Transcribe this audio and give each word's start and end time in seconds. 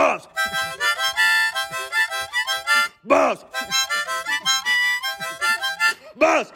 Boss! 0.00 0.26
Boss! 3.04 3.44
Boss! 6.16 6.52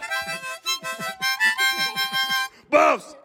Boss! 2.71 3.17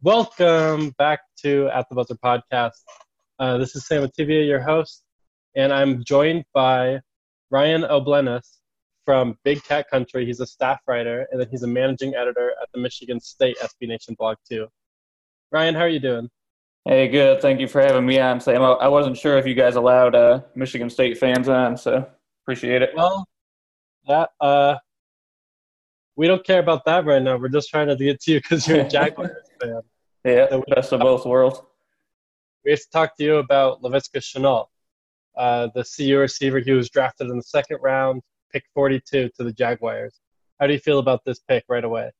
Welcome 0.00 0.94
back 0.96 1.20
to 1.42 1.68
At 1.74 1.90
the 1.90 1.94
Buzzer 1.94 2.14
podcast. 2.14 2.70
Uh, 3.38 3.58
this 3.58 3.76
is 3.76 3.86
Sam 3.86 4.02
Ativia, 4.02 4.46
your 4.46 4.60
host, 4.60 5.02
and 5.54 5.74
I'm 5.74 6.02
joined 6.02 6.44
by 6.54 7.00
Ryan 7.50 7.84
O'Bleness 7.84 8.60
from 9.04 9.36
Big 9.44 9.62
Cat 9.62 9.90
Country. 9.90 10.24
He's 10.24 10.40
a 10.40 10.46
staff 10.46 10.80
writer, 10.88 11.26
and 11.30 11.38
then 11.38 11.48
he's 11.50 11.64
a 11.64 11.68
managing 11.68 12.14
editor 12.14 12.52
at 12.62 12.68
the 12.72 12.80
Michigan 12.80 13.20
State 13.20 13.58
SB 13.58 13.88
Nation 13.88 14.16
blog 14.18 14.38
too. 14.50 14.68
Ryan, 15.52 15.74
how 15.74 15.82
are 15.82 15.88
you 15.90 16.00
doing? 16.00 16.30
Hey, 16.88 17.08
good. 17.08 17.42
Thank 17.42 17.58
you 17.58 17.66
for 17.66 17.80
having 17.80 18.06
me 18.06 18.20
on, 18.20 18.38
Sam. 18.40 18.62
I 18.62 18.86
wasn't 18.86 19.16
sure 19.16 19.38
if 19.38 19.44
you 19.44 19.54
guys 19.54 19.74
allowed 19.74 20.14
uh, 20.14 20.42
Michigan 20.54 20.88
State 20.88 21.18
fans 21.18 21.48
on, 21.48 21.76
so 21.76 22.06
appreciate 22.44 22.80
it. 22.80 22.90
Well, 22.94 23.26
that 24.06 24.30
uh, 24.40 24.76
we 26.14 26.28
don't 26.28 26.46
care 26.46 26.60
about 26.60 26.84
that 26.84 27.04
right 27.04 27.20
now. 27.20 27.38
We're 27.38 27.48
just 27.48 27.70
trying 27.70 27.88
to 27.88 27.96
get 27.96 28.20
to 28.20 28.34
you 28.34 28.40
because 28.40 28.68
you're 28.68 28.82
a 28.82 28.88
Jaguars 28.88 29.32
fan. 29.60 29.80
Yeah, 30.24 30.48
so 30.48 30.62
best 30.68 30.92
of 30.92 31.00
both 31.00 31.26
worlds. 31.26 31.60
We 32.64 32.70
have 32.70 32.78
to 32.78 32.90
talk 32.92 33.16
to 33.16 33.24
you 33.24 33.36
about 33.38 33.82
Laviska 33.82 34.20
Shenault, 34.20 34.66
uh, 35.36 35.68
the 35.74 35.82
CU 35.82 36.18
receiver. 36.18 36.60
He 36.60 36.70
was 36.70 36.88
drafted 36.88 37.30
in 37.30 37.36
the 37.36 37.42
second 37.42 37.78
round, 37.82 38.22
pick 38.52 38.62
42 38.74 39.30
to 39.36 39.42
the 39.42 39.52
Jaguars. 39.52 40.20
How 40.60 40.68
do 40.68 40.72
you 40.72 40.78
feel 40.78 41.00
about 41.00 41.24
this 41.24 41.40
pick 41.40 41.64
right 41.68 41.82
away? 41.82 42.12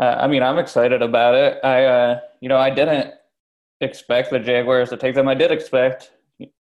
Uh, 0.00 0.16
I 0.18 0.26
mean, 0.26 0.42
I'm 0.42 0.58
excited 0.58 1.02
about 1.02 1.36
it. 1.36 1.64
I, 1.64 1.84
uh, 1.84 2.20
you 2.40 2.48
know, 2.48 2.58
I 2.58 2.70
didn't 2.70 3.14
expect 3.84 4.30
the 4.30 4.40
Jaguars 4.40 4.90
to 4.90 4.96
take 4.96 5.14
them. 5.14 5.28
I 5.28 5.34
did 5.34 5.50
expect 5.50 6.12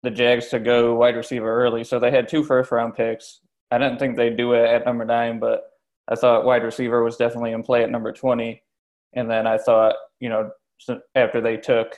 the 0.04 0.12
Jags 0.12 0.50
to 0.50 0.60
go 0.60 0.96
wide 0.96 1.16
receiver 1.16 1.52
early, 1.52 1.84
so 1.84 2.00
they 2.00 2.12
had 2.12 2.28
two 2.28 2.44
first 2.44 2.72
round 2.72 2.94
picks. 2.96 3.40
I 3.72 3.78
didn't 3.78 3.98
think 3.98 4.16
they'd 4.16 4.38
do 4.38 4.54
it 4.54 4.66
at 4.66 4.86
number 4.86 5.06
nine, 5.06 5.40
but 5.40 5.64
I 6.08 6.16
thought 6.16 6.46
wide 6.46 6.64
receiver 6.64 7.04
was 7.04 7.18
definitely 7.18 7.54
in 7.54 7.64
play 7.64 7.84
at 7.84 7.90
number 7.90 8.12
20. 8.12 8.62
And 9.16 9.30
then 9.30 9.48
I 9.48 9.58
thought, 9.58 9.96
you 10.20 10.30
know, 10.30 10.52
after 11.16 11.42
they 11.42 11.58
took 11.58 11.96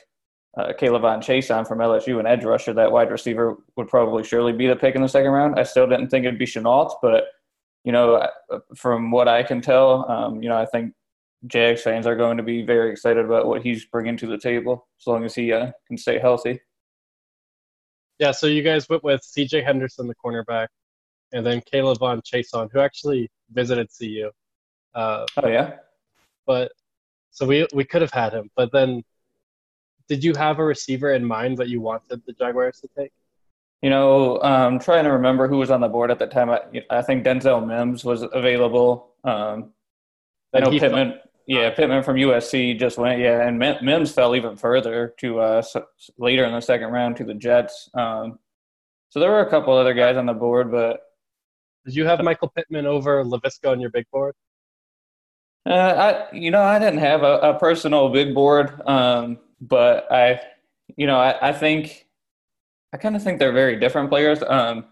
uh, 0.56 0.72
Chaisson 0.72 1.66
from 1.66 1.78
LSU 1.78 2.18
and 2.18 2.26
edge 2.26 2.44
rusher, 2.44 2.72
that 2.72 2.92
wide 2.92 3.10
receiver 3.10 3.56
would 3.76 3.88
probably 3.88 4.24
surely 4.24 4.52
be 4.52 4.66
the 4.66 4.76
pick 4.76 4.94
in 4.94 5.02
the 5.02 5.08
second 5.08 5.32
round. 5.32 5.58
I 5.58 5.64
still 5.64 5.86
didn't 5.86 6.08
think 6.08 6.24
it'd 6.24 6.38
be 6.38 6.46
Shenault, 6.46 6.94
but, 7.02 7.24
you 7.84 7.92
know, 7.92 8.26
from 8.74 9.10
what 9.10 9.28
I 9.28 9.42
can 9.42 9.60
tell, 9.60 10.10
um, 10.10 10.42
you 10.42 10.48
know, 10.48 10.56
I 10.56 10.66
think 10.66 10.94
Jags 11.46 11.82
fans 11.82 12.06
are 12.06 12.16
going 12.16 12.36
to 12.36 12.42
be 12.42 12.62
very 12.62 12.90
excited 12.90 13.24
about 13.24 13.46
what 13.46 13.62
he's 13.62 13.84
bringing 13.84 14.16
to 14.18 14.26
the 14.26 14.38
table 14.38 14.88
as 15.00 15.06
long 15.06 15.24
as 15.24 15.34
he 15.34 15.52
uh, 15.52 15.70
can 15.86 15.96
stay 15.96 16.18
healthy. 16.18 16.60
Yeah, 18.18 18.32
so 18.32 18.46
you 18.46 18.62
guys 18.62 18.88
went 18.88 19.04
with 19.04 19.22
C.J. 19.22 19.62
Henderson, 19.62 20.06
the 20.06 20.14
cornerback, 20.14 20.68
and 21.32 21.44
then 21.44 21.60
Caleb 21.70 21.98
K'Lavon 21.98 22.22
Chaisson, 22.22 22.70
who 22.72 22.80
actually 22.80 23.30
visited 23.52 23.88
CU. 23.96 24.30
Uh, 24.94 25.26
oh 25.42 25.48
yeah, 25.48 25.74
but 26.46 26.72
so 27.30 27.46
we 27.46 27.66
we 27.74 27.84
could 27.84 28.00
have 28.00 28.12
had 28.12 28.32
him, 28.32 28.50
but 28.56 28.72
then 28.72 29.02
did 30.08 30.24
you 30.24 30.34
have 30.34 30.58
a 30.58 30.64
receiver 30.64 31.12
in 31.12 31.24
mind 31.24 31.58
that 31.58 31.68
you 31.68 31.80
wanted 31.80 32.22
the 32.26 32.32
Jaguars 32.32 32.80
to 32.80 32.88
take? 32.96 33.12
You 33.82 33.90
know, 33.90 34.40
I'm 34.40 34.74
um, 34.74 34.78
trying 34.78 35.04
to 35.04 35.12
remember 35.12 35.48
who 35.48 35.58
was 35.58 35.70
on 35.70 35.80
the 35.80 35.88
board 35.88 36.10
at 36.10 36.18
the 36.18 36.26
time. 36.26 36.50
I, 36.50 36.60
I 36.90 37.02
think 37.02 37.24
Denzel 37.24 37.66
Mims 37.66 38.04
was 38.04 38.22
available. 38.22 39.14
Um, 39.22 39.72
I 40.56 40.60
know 40.60 40.70
Pittman. 40.70 41.20
Yeah, 41.46 41.70
Pittman 41.70 42.02
from 42.02 42.16
USC 42.16 42.78
just 42.78 42.98
went. 42.98 43.20
Yeah, 43.20 43.46
and 43.46 43.58
Mims 43.58 44.10
fell 44.10 44.34
even 44.34 44.56
further 44.56 45.14
to 45.18 45.38
uh, 45.38 45.62
later 46.18 46.44
in 46.44 46.52
the 46.52 46.60
second 46.60 46.90
round 46.90 47.16
to 47.18 47.24
the 47.24 47.34
Jets. 47.34 47.88
Um, 47.94 48.38
so 49.10 49.20
there 49.20 49.30
were 49.30 49.40
a 49.40 49.50
couple 49.50 49.72
other 49.74 49.94
guys 49.94 50.16
on 50.16 50.26
the 50.26 50.34
board, 50.34 50.72
but 50.72 51.00
did 51.84 51.94
you 51.94 52.04
have 52.04 52.20
Michael 52.22 52.48
Pittman 52.48 52.84
over 52.84 53.24
Laviska 53.24 53.70
on 53.70 53.80
your 53.80 53.90
big 53.90 54.06
board? 54.10 54.34
Uh, 55.64 56.26
I, 56.30 56.36
you 56.36 56.50
know, 56.50 56.62
I 56.62 56.78
didn't 56.78 56.98
have 56.98 57.22
a, 57.22 57.38
a 57.38 57.58
personal 57.58 58.08
big 58.08 58.34
board, 58.34 58.80
um, 58.86 59.38
but 59.60 60.10
I, 60.12 60.40
you 60.96 61.06
know, 61.06 61.18
I, 61.18 61.48
I 61.48 61.52
think, 61.52 62.06
I 62.92 62.96
kind 62.96 63.14
of 63.14 63.22
think 63.22 63.38
they're 63.38 63.52
very 63.52 63.78
different 63.78 64.10
players. 64.10 64.42
Um, 64.46 64.86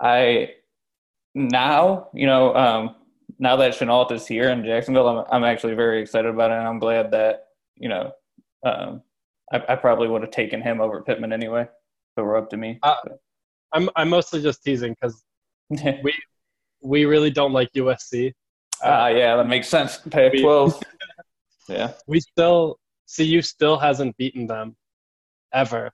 I 0.00 0.54
now, 1.34 2.08
you 2.14 2.26
know, 2.26 2.54
um, 2.54 2.96
now 3.40 3.56
that 3.56 3.72
Shenault 3.72 4.12
is 4.12 4.26
here 4.26 4.50
in 4.50 4.62
Jacksonville, 4.62 5.08
I'm, 5.08 5.24
I'm 5.32 5.44
actually 5.44 5.74
very 5.74 6.00
excited 6.00 6.28
about 6.28 6.50
it, 6.50 6.58
and 6.58 6.68
I'm 6.68 6.78
glad 6.78 7.10
that 7.12 7.46
you 7.74 7.88
know 7.88 8.12
um, 8.64 9.02
I, 9.50 9.62
I, 9.70 9.76
probably 9.76 10.08
would 10.08 10.20
have 10.20 10.30
taken 10.30 10.60
him 10.60 10.80
over 10.80 11.02
Pittman 11.02 11.32
anyway. 11.32 11.66
It 12.16 12.20
were 12.20 12.36
up 12.36 12.50
to 12.50 12.58
me. 12.58 12.78
Uh, 12.82 12.96
I'm 13.72 13.88
I'm 13.96 14.10
mostly 14.10 14.42
just 14.42 14.62
teasing 14.62 14.94
because 15.00 15.24
we 15.70 16.14
we 16.82 17.06
really 17.06 17.30
don't 17.30 17.52
like 17.52 17.72
USC. 17.72 18.32
Ah, 18.82 19.04
uh, 19.04 19.08
yeah, 19.08 19.36
that 19.36 19.48
makes 19.48 19.68
sense. 19.68 19.96
Pac-12. 19.96 20.82
yeah, 21.68 21.92
we 22.06 22.20
still 22.20 22.78
CU 23.16 23.40
still 23.40 23.78
hasn't 23.78 24.16
beaten 24.18 24.46
them 24.46 24.76
ever. 25.52 25.90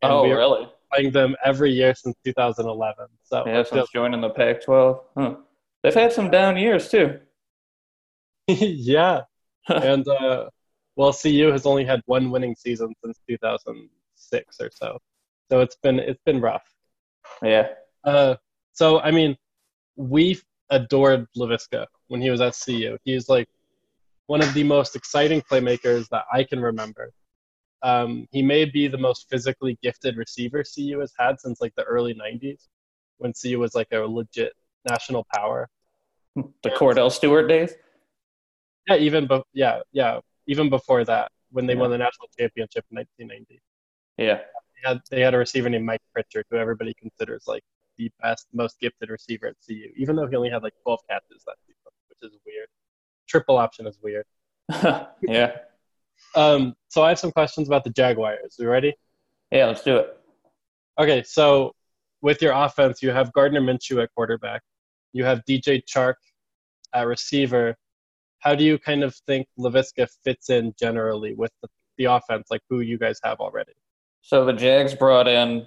And 0.00 0.12
oh, 0.12 0.30
really? 0.30 0.68
Playing 0.92 1.12
them 1.12 1.36
every 1.44 1.70
year 1.70 1.94
since 1.94 2.16
2011. 2.24 3.06
So 3.24 3.44
yeah, 3.46 3.62
since 3.62 3.90
joining 3.92 4.22
the 4.22 4.30
Pac-12. 4.30 5.00
Huh. 5.16 5.34
They've 5.94 6.02
had 6.02 6.12
some 6.12 6.30
down 6.30 6.56
years 6.56 6.88
too. 6.88 7.20
yeah, 8.48 9.22
and 9.68 10.06
uh, 10.08 10.48
well, 10.96 11.12
CU 11.12 11.50
has 11.52 11.66
only 11.66 11.84
had 11.84 12.00
one 12.06 12.30
winning 12.30 12.54
season 12.56 12.94
since 13.04 13.18
2006 13.28 14.60
or 14.60 14.70
so, 14.74 14.98
so 15.50 15.60
it's 15.60 15.76
been 15.76 15.98
it's 15.98 16.22
been 16.24 16.40
rough. 16.40 16.64
Yeah. 17.42 17.68
Uh, 18.04 18.36
so 18.72 19.00
I 19.00 19.10
mean, 19.10 19.36
we 19.96 20.40
adored 20.70 21.26
Laviska 21.36 21.86
when 22.08 22.20
he 22.20 22.30
was 22.30 22.40
at 22.40 22.56
CU. 22.64 22.96
He's 23.04 23.28
like 23.28 23.48
one 24.26 24.42
of 24.42 24.52
the 24.54 24.64
most 24.64 24.94
exciting 24.94 25.42
playmakers 25.42 26.08
that 26.10 26.24
I 26.32 26.44
can 26.44 26.60
remember. 26.60 27.10
Um, 27.82 28.26
he 28.30 28.42
may 28.42 28.64
be 28.64 28.88
the 28.88 28.98
most 28.98 29.28
physically 29.30 29.78
gifted 29.82 30.16
receiver 30.16 30.64
CU 30.64 30.98
has 31.00 31.12
had 31.18 31.40
since 31.40 31.60
like 31.60 31.74
the 31.76 31.84
early 31.84 32.14
90s 32.14 32.66
when 33.18 33.32
CU 33.32 33.58
was 33.58 33.74
like 33.74 33.88
a 33.92 33.98
legit 33.98 34.52
national 34.88 35.26
power. 35.34 35.68
The 36.62 36.70
Kordell 36.70 37.10
Stewart 37.10 37.48
days. 37.48 37.74
Yeah, 38.88 38.96
even 38.96 39.26
be- 39.26 39.42
yeah, 39.52 39.80
yeah, 39.92 40.20
even 40.46 40.70
before 40.70 41.04
that, 41.04 41.30
when 41.50 41.66
they 41.66 41.74
yeah. 41.74 41.80
won 41.80 41.90
the 41.90 41.98
national 41.98 42.28
championship 42.38 42.84
in 42.90 42.98
1990. 42.98 43.60
Yeah, 44.16 44.36
they 44.36 44.88
had, 44.88 45.00
they 45.10 45.20
had 45.20 45.34
a 45.34 45.38
receiver 45.38 45.68
named 45.68 45.84
Mike 45.84 46.00
Pritchard, 46.12 46.44
who 46.50 46.56
everybody 46.56 46.94
considers 46.94 47.44
like 47.46 47.62
the 47.98 48.10
best, 48.22 48.46
most 48.52 48.78
gifted 48.80 49.10
receiver 49.10 49.48
at 49.48 49.54
CU, 49.66 49.90
even 49.96 50.16
though 50.16 50.26
he 50.26 50.36
only 50.36 50.50
had 50.50 50.62
like 50.62 50.74
12 50.82 51.00
catches 51.10 51.44
that 51.46 51.56
season, 51.66 51.92
which 52.08 52.30
is 52.30 52.38
weird. 52.46 52.68
Triple 53.26 53.58
option 53.58 53.86
is 53.86 53.98
weird. 54.02 54.24
yeah. 55.22 55.56
Um, 56.34 56.74
so 56.88 57.02
I 57.02 57.10
have 57.10 57.18
some 57.18 57.32
questions 57.32 57.68
about 57.68 57.84
the 57.84 57.90
Jaguars. 57.90 58.56
You 58.58 58.68
ready? 58.68 58.94
Yeah, 59.50 59.66
let's 59.66 59.82
do 59.82 59.96
it. 59.96 60.16
Okay, 60.98 61.22
so 61.22 61.74
with 62.22 62.42
your 62.42 62.52
offense, 62.52 63.02
you 63.02 63.10
have 63.10 63.32
Gardner 63.32 63.60
Minshew 63.60 64.02
at 64.02 64.10
quarterback, 64.14 64.62
you 65.12 65.24
have 65.24 65.42
DJ 65.48 65.82
Chark 65.84 66.14
at 66.94 67.06
receiver. 67.06 67.76
How 68.40 68.54
do 68.54 68.64
you 68.64 68.78
kind 68.78 69.02
of 69.02 69.14
think 69.26 69.46
Laviska 69.58 70.08
fits 70.24 70.50
in 70.50 70.74
generally 70.78 71.34
with 71.34 71.50
the, 71.62 71.68
the 71.96 72.04
offense, 72.04 72.48
like 72.50 72.62
who 72.70 72.80
you 72.80 72.98
guys 72.98 73.18
have 73.24 73.40
already? 73.40 73.72
So 74.22 74.44
the 74.44 74.52
Jags 74.52 74.94
brought 74.94 75.26
in 75.26 75.66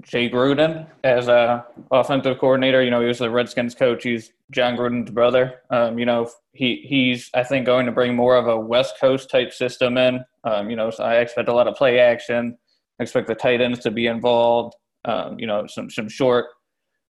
Jay 0.00 0.30
Gruden 0.30 0.86
as 1.04 1.28
a 1.28 1.66
offensive 1.90 2.38
coordinator. 2.38 2.82
You 2.82 2.90
know, 2.90 3.00
he 3.00 3.06
was 3.06 3.18
the 3.18 3.30
Redskins 3.30 3.74
coach. 3.74 4.04
He's 4.04 4.32
Jon 4.50 4.76
Gruden's 4.76 5.10
brother. 5.10 5.60
Um, 5.70 5.98
you 5.98 6.06
know, 6.06 6.30
he 6.52 6.84
he's 6.88 7.30
I 7.34 7.42
think 7.42 7.66
going 7.66 7.86
to 7.86 7.92
bring 7.92 8.14
more 8.14 8.36
of 8.36 8.48
a 8.48 8.58
West 8.58 8.94
Coast 9.00 9.30
type 9.30 9.52
system 9.52 9.98
in. 9.98 10.24
Um, 10.44 10.70
you 10.70 10.76
know, 10.76 10.90
so 10.90 11.04
I 11.04 11.16
expect 11.16 11.48
a 11.48 11.52
lot 11.52 11.68
of 11.68 11.74
play 11.74 11.98
action. 11.98 12.56
Expect 12.98 13.26
the 13.26 13.34
tight 13.34 13.60
ends 13.60 13.80
to 13.80 13.90
be 13.90 14.06
involved. 14.06 14.74
Um, 15.04 15.38
you 15.38 15.46
know, 15.46 15.66
some 15.66 15.90
some 15.90 16.08
short 16.08 16.46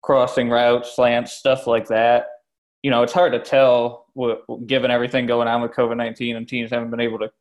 crossing 0.01 0.49
routes, 0.49 0.95
slants, 0.95 1.33
stuff 1.33 1.67
like 1.67 1.87
that. 1.87 2.27
You 2.81 2.91
know, 2.91 3.03
it's 3.03 3.13
hard 3.13 3.33
to 3.33 3.39
tell 3.39 4.07
what, 4.13 4.43
given 4.65 4.91
everything 4.91 5.27
going 5.27 5.47
on 5.47 5.61
with 5.61 5.71
COVID 5.71 5.97
nineteen 5.97 6.35
and 6.35 6.47
teams 6.47 6.71
haven't 6.71 6.91
been 6.91 6.99
able 6.99 7.19
to 7.19 7.31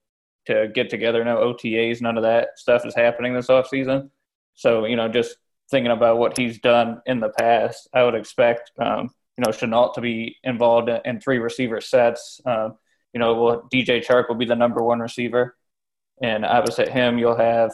to 0.46 0.68
get 0.68 0.90
together. 0.90 1.24
No 1.24 1.36
OTAs, 1.36 2.00
none 2.00 2.16
of 2.16 2.22
that 2.22 2.58
stuff 2.58 2.84
is 2.86 2.94
happening 2.94 3.34
this 3.34 3.48
offseason. 3.48 4.10
So, 4.54 4.84
you 4.84 4.96
know, 4.96 5.08
just 5.08 5.36
thinking 5.70 5.92
about 5.92 6.18
what 6.18 6.36
he's 6.36 6.58
done 6.58 7.00
in 7.06 7.20
the 7.20 7.30
past, 7.30 7.88
I 7.92 8.02
would 8.02 8.14
expect, 8.14 8.72
um, 8.78 9.10
you 9.36 9.44
know, 9.44 9.50
Shenault 9.50 9.94
to 9.94 10.00
be 10.00 10.36
involved 10.42 10.88
in, 10.88 11.00
in 11.04 11.20
three 11.20 11.38
receiver 11.38 11.80
sets. 11.80 12.40
Um, 12.44 12.76
you 13.12 13.20
know, 13.20 13.42
well, 13.42 13.68
DJ 13.72 14.04
Chark 14.04 14.28
will 14.28 14.36
be 14.36 14.44
the 14.44 14.56
number 14.56 14.82
one 14.82 15.00
receiver. 15.00 15.56
And 16.22 16.44
opposite 16.44 16.88
him, 16.88 17.18
you'll 17.18 17.36
have, 17.36 17.72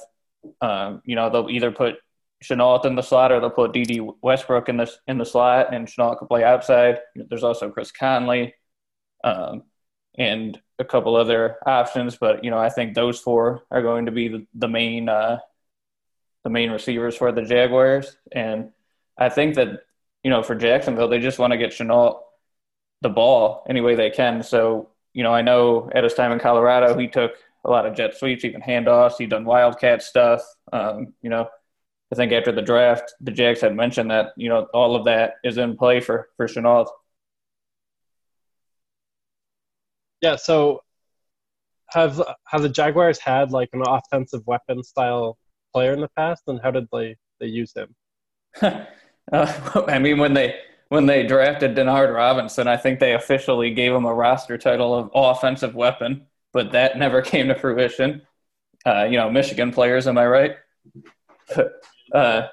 um, 0.61 1.03
you 1.05 1.17
know, 1.17 1.31
they'll 1.31 1.51
either 1.51 1.73
put 1.73 1.97
Shenault 2.45 2.85
in 2.85 2.95
the 2.95 3.03
slot 3.03 3.33
or 3.33 3.41
they'll 3.41 3.51
put 3.51 3.73
Dede 3.73 4.01
Westbrook 4.23 4.69
in 4.69 4.77
the, 4.77 4.91
in 5.07 5.19
the 5.19 5.25
slot 5.25 5.75
and 5.75 5.87
Shenault 5.87 6.19
can 6.19 6.29
play 6.29 6.45
outside. 6.45 6.99
There's 7.15 7.45
also 7.45 7.71
Chris 7.71 7.91
Conley 7.91 8.55
um, 9.25 9.63
and 10.19 10.61
a 10.79 10.85
couple 10.85 11.17
other 11.17 11.57
options. 11.65 12.17
But, 12.17 12.45
you 12.45 12.51
know, 12.51 12.59
I 12.59 12.69
think 12.69 12.95
those 12.95 13.19
four 13.19 13.65
are 13.71 13.83
going 13.83 14.07
to 14.07 14.13
be 14.13 14.29
the, 14.29 14.47
the 14.55 14.69
main 14.69 15.09
uh, 15.09 15.39
the 16.45 16.51
main 16.51 16.71
receivers 16.71 17.17
for 17.17 17.33
the 17.33 17.43
Jaguars. 17.43 18.17
And 18.31 18.71
I 19.19 19.31
think 19.31 19.57
that, 19.57 19.81
you 20.23 20.31
know, 20.31 20.45
for 20.45 20.55
Jacksonville, 20.55 21.09
they 21.09 21.19
just 21.19 21.41
want 21.41 21.53
to 21.53 21.59
get 21.59 21.73
Shenault 21.73 22.21
the 23.03 23.09
ball 23.09 23.65
any 23.69 23.81
way 23.81 23.97
they 23.97 24.11
can. 24.11 24.45
So, 24.45 24.91
you 25.13 25.25
know, 25.25 25.35
I 25.35 25.43
know 25.43 25.91
at 25.93 26.05
his 26.05 26.15
time 26.15 26.31
in 26.31 26.39
Colorado, 26.39 26.97
he 26.97 27.09
took 27.09 27.33
a 27.65 27.71
lot 27.71 27.85
of 27.85 27.97
jet 27.97 28.15
sweeps, 28.17 28.45
even 28.45 28.61
handoffs. 28.61 29.17
He 29.19 29.27
done 29.27 29.45
wildcat 29.45 30.05
stuff. 30.05 30.41
Um, 30.73 31.15
you 31.21 31.31
know, 31.31 31.49
I 32.13 32.15
think 32.15 32.33
after 32.33 32.53
the 32.53 32.63
draft, 32.63 33.15
the 33.21 33.33
Jags 33.33 33.61
had 33.61 33.75
mentioned 33.75 34.11
that 34.11 34.33
you 34.37 34.49
know 34.49 34.67
all 34.73 34.95
of 34.95 35.05
that 35.05 35.35
is 35.45 35.59
in 35.59 35.77
play 35.77 36.01
for 36.01 36.29
for 36.37 36.47
Shenault. 36.47 36.89
Yeah. 40.23 40.37
So 40.37 40.83
have 41.91 42.23
have 42.47 42.63
the 42.63 42.69
Jaguars 42.69 43.19
had 43.19 43.51
like 43.53 43.71
an 43.73 43.83
offensive 43.87 44.47
weapon 44.47 44.83
style 44.83 45.39
player 45.73 45.93
in 45.93 46.01
the 46.01 46.11
past, 46.17 46.43
and 46.47 46.61
how 46.63 46.71
did 46.71 46.87
they 46.93 47.17
they 47.41 47.47
use 47.47 47.73
him? 47.75 47.95
uh, 48.63 48.87
I 49.89 49.99
mean, 49.99 50.19
when 50.19 50.35
they 50.35 50.57
when 50.89 51.07
they 51.07 51.27
drafted 51.27 51.77
Denard 51.77 52.15
Robinson, 52.15 52.69
I 52.69 52.77
think 52.77 53.01
they 53.01 53.15
officially 53.15 53.73
gave 53.73 53.93
him 53.93 54.05
a 54.05 54.15
roster 54.15 54.57
title 54.57 54.95
of 54.95 55.11
offensive 55.15 55.75
weapon, 55.75 56.27
but 56.53 56.73
that 56.73 56.99
never 56.99 57.23
came 57.33 57.49
to 57.49 57.55
fruition. 57.55 58.23
Uh, 58.85 59.05
you 59.05 59.17
know, 59.17 59.29
Michigan 59.31 59.73
players, 59.73 60.07
am 60.07 60.17
I 60.17 60.27
right? 60.27 60.57
Uh, 62.13 62.49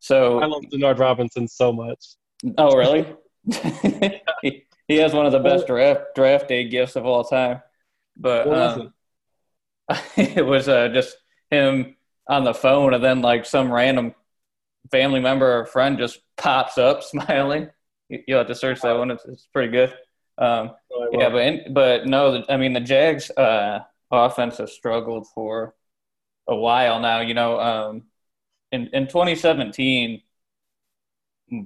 so 0.00 0.40
I 0.40 0.46
love 0.46 0.62
Denard 0.72 0.98
Robinson 0.98 1.46
so 1.46 1.72
much. 1.72 2.04
Oh, 2.58 2.76
really? 2.76 3.06
he, 4.42 4.64
he 4.88 4.96
has 4.96 5.12
one 5.12 5.26
of 5.26 5.32
the 5.32 5.38
best 5.38 5.66
draft 5.66 6.00
draft 6.14 6.48
day 6.48 6.68
gifts 6.68 6.96
of 6.96 7.06
all 7.06 7.24
time. 7.24 7.62
But 8.16 8.48
um, 8.48 8.92
it? 9.88 10.36
it? 10.38 10.46
was 10.46 10.68
uh, 10.68 10.88
just 10.88 11.16
him 11.50 11.96
on 12.28 12.44
the 12.44 12.54
phone, 12.54 12.94
and 12.94 13.02
then 13.02 13.22
like 13.22 13.46
some 13.46 13.72
random 13.72 14.14
family 14.90 15.20
member 15.20 15.60
or 15.60 15.66
friend 15.66 15.98
just 15.98 16.20
pops 16.36 16.78
up 16.78 17.02
smiling. 17.04 17.70
You, 18.08 18.22
will 18.28 18.38
have 18.38 18.48
to 18.48 18.54
search 18.54 18.80
that 18.82 18.98
one; 18.98 19.10
it's, 19.10 19.24
it's 19.24 19.46
pretty 19.52 19.70
good. 19.70 19.94
Um, 20.38 20.72
oh, 20.92 21.08
yeah, 21.12 21.28
but 21.30 21.42
in, 21.42 21.72
but 21.72 22.06
no, 22.06 22.44
I 22.48 22.56
mean 22.56 22.72
the 22.72 22.80
Jags' 22.80 23.30
uh, 23.30 23.80
offense 24.10 24.58
has 24.58 24.72
struggled 24.72 25.28
for 25.34 25.74
a 26.48 26.56
while 26.56 27.00
now. 27.00 27.20
You 27.20 27.34
know, 27.34 27.60
um, 27.60 28.02
in 28.72 28.88
in 28.88 29.06
2017, 29.06 30.22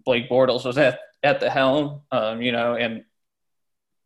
Blake 0.04 0.28
Bortles 0.28 0.64
was 0.64 0.76
at 0.76 0.98
at 1.22 1.40
the 1.40 1.48
helm. 1.48 2.02
Um, 2.12 2.42
you 2.42 2.52
know, 2.52 2.74
and 2.74 3.04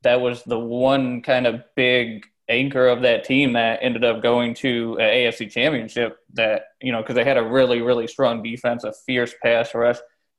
that 0.03 0.21
was 0.21 0.43
the 0.45 0.59
one 0.59 1.23
kind 1.23 1.47
of 1.47 1.63
big 1.75 2.27
anchor 2.51 2.89
of 2.89 3.03
that 3.03 3.25
team 3.25 3.53
that 3.53 3.79
ended 3.83 4.05
up 4.05 4.23
going 4.23 4.55
to 4.55 4.99
an 4.99 5.09
AFC 5.09 5.51
championship 5.51 6.19
that, 6.35 6.65
you 6.81 6.93
know, 6.93 7.01
because 7.01 7.15
they 7.15 7.25
had 7.25 7.39
a 7.39 7.43
really, 7.43 7.81
really 7.81 8.07
strong 8.07 8.43
defense, 8.43 8.85
a 8.85 8.93
fierce 9.07 9.33
pass 9.43 9.75
rush, 9.75 9.99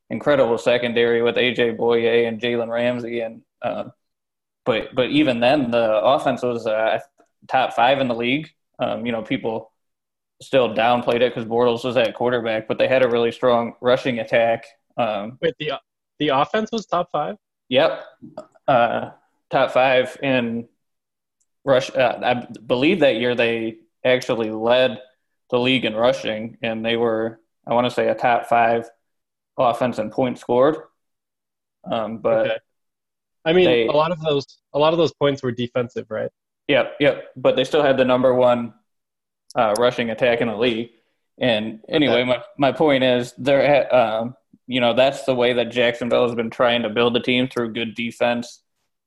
incredible 0.10 0.58
secondary 0.58 1.22
with 1.22 1.36
AJ 1.36 1.78
Bouye 1.78 2.28
and 2.28 2.42
Jalen 2.42 2.69
Ramsey. 2.69 3.22
And, 3.22 3.42
um, 3.62 3.94
but, 4.66 4.94
but 4.94 5.10
even 5.10 5.40
then, 5.40 5.72
the 5.72 6.02
offense 6.02 6.44
was 6.44 6.68
uh, 6.68 7.00
top 7.48 7.74
five 7.74 8.00
in 8.00 8.08
the 8.08 8.16
league. 8.16 8.50
Um, 8.78 9.06
you 9.06 9.12
know, 9.12 9.22
people 9.22 9.70
still 10.41 10.73
downplayed 10.73 11.21
it 11.21 11.33
because 11.33 11.45
Bortles 11.45 11.83
was 11.83 11.97
at 11.97 12.13
quarterback, 12.13 12.67
but 12.67 12.77
they 12.77 12.88
had 12.88 13.03
a 13.03 13.07
really 13.07 13.31
strong 13.31 13.73
rushing 13.81 14.19
attack. 14.19 14.65
Um, 14.97 15.38
Wait, 15.41 15.53
the, 15.59 15.73
the 16.19 16.29
offense 16.29 16.71
was 16.71 16.85
top 16.85 17.11
five? 17.11 17.38
Yep. 17.69 18.03
Uh, 18.67 19.11
top 19.49 19.71
five 19.71 20.17
in 20.21 20.67
rush. 21.63 21.89
Uh, 21.91 22.19
I 22.23 22.33
believe 22.65 22.99
that 23.01 23.17
year 23.17 23.35
they 23.35 23.77
actually 24.03 24.51
led 24.51 24.99
the 25.49 25.59
league 25.59 25.85
in 25.85 25.95
rushing, 25.95 26.57
and 26.61 26.83
they 26.83 26.97
were, 26.97 27.39
I 27.67 27.73
want 27.73 27.85
to 27.85 27.91
say, 27.91 28.07
a 28.07 28.15
top 28.15 28.47
five 28.47 28.89
offense 29.57 29.99
and 29.99 30.11
points 30.11 30.41
scored. 30.41 30.77
Um, 31.83 32.19
but 32.19 32.47
okay. 32.47 32.57
I 33.45 33.53
mean, 33.53 33.65
they, 33.65 33.88
a 33.88 33.91
lot 33.91 34.11
of 34.11 34.19
those, 34.21 34.59
a 34.73 34.79
lot 34.79 34.93
of 34.93 34.97
those 34.97 35.13
points 35.13 35.41
were 35.43 35.51
defensive, 35.51 36.07
right? 36.09 36.29
Yep, 36.67 36.95
yep. 36.99 37.25
But 37.35 37.55
they 37.55 37.63
still 37.63 37.83
had 37.83 37.97
the 37.97 38.05
number 38.05 38.33
one 38.33 38.73
uh, 39.56 39.74
rushing 39.77 40.09
attack 40.09 40.42
in 40.42 40.48
the 40.48 40.57
league. 40.57 40.92
And 41.39 41.80
anyway, 41.89 42.24
my 42.24 42.44
my 42.57 42.71
point 42.71 43.03
is, 43.03 43.33
they're 43.38 43.94
um, 43.94 44.36
you 44.71 44.80
know, 44.80 44.94
that's 44.94 45.25
the 45.25 45.36
way 45.36 45.51
that 45.53 45.71
Jacksonville 45.71 46.25
has 46.25 46.36
been 46.36 46.50
trying 46.50 46.83
to 46.83 46.89
build 46.89 47.13
the 47.13 47.19
team 47.19 47.50
through 47.50 47.74
good 47.74 47.94
defense 47.94 48.62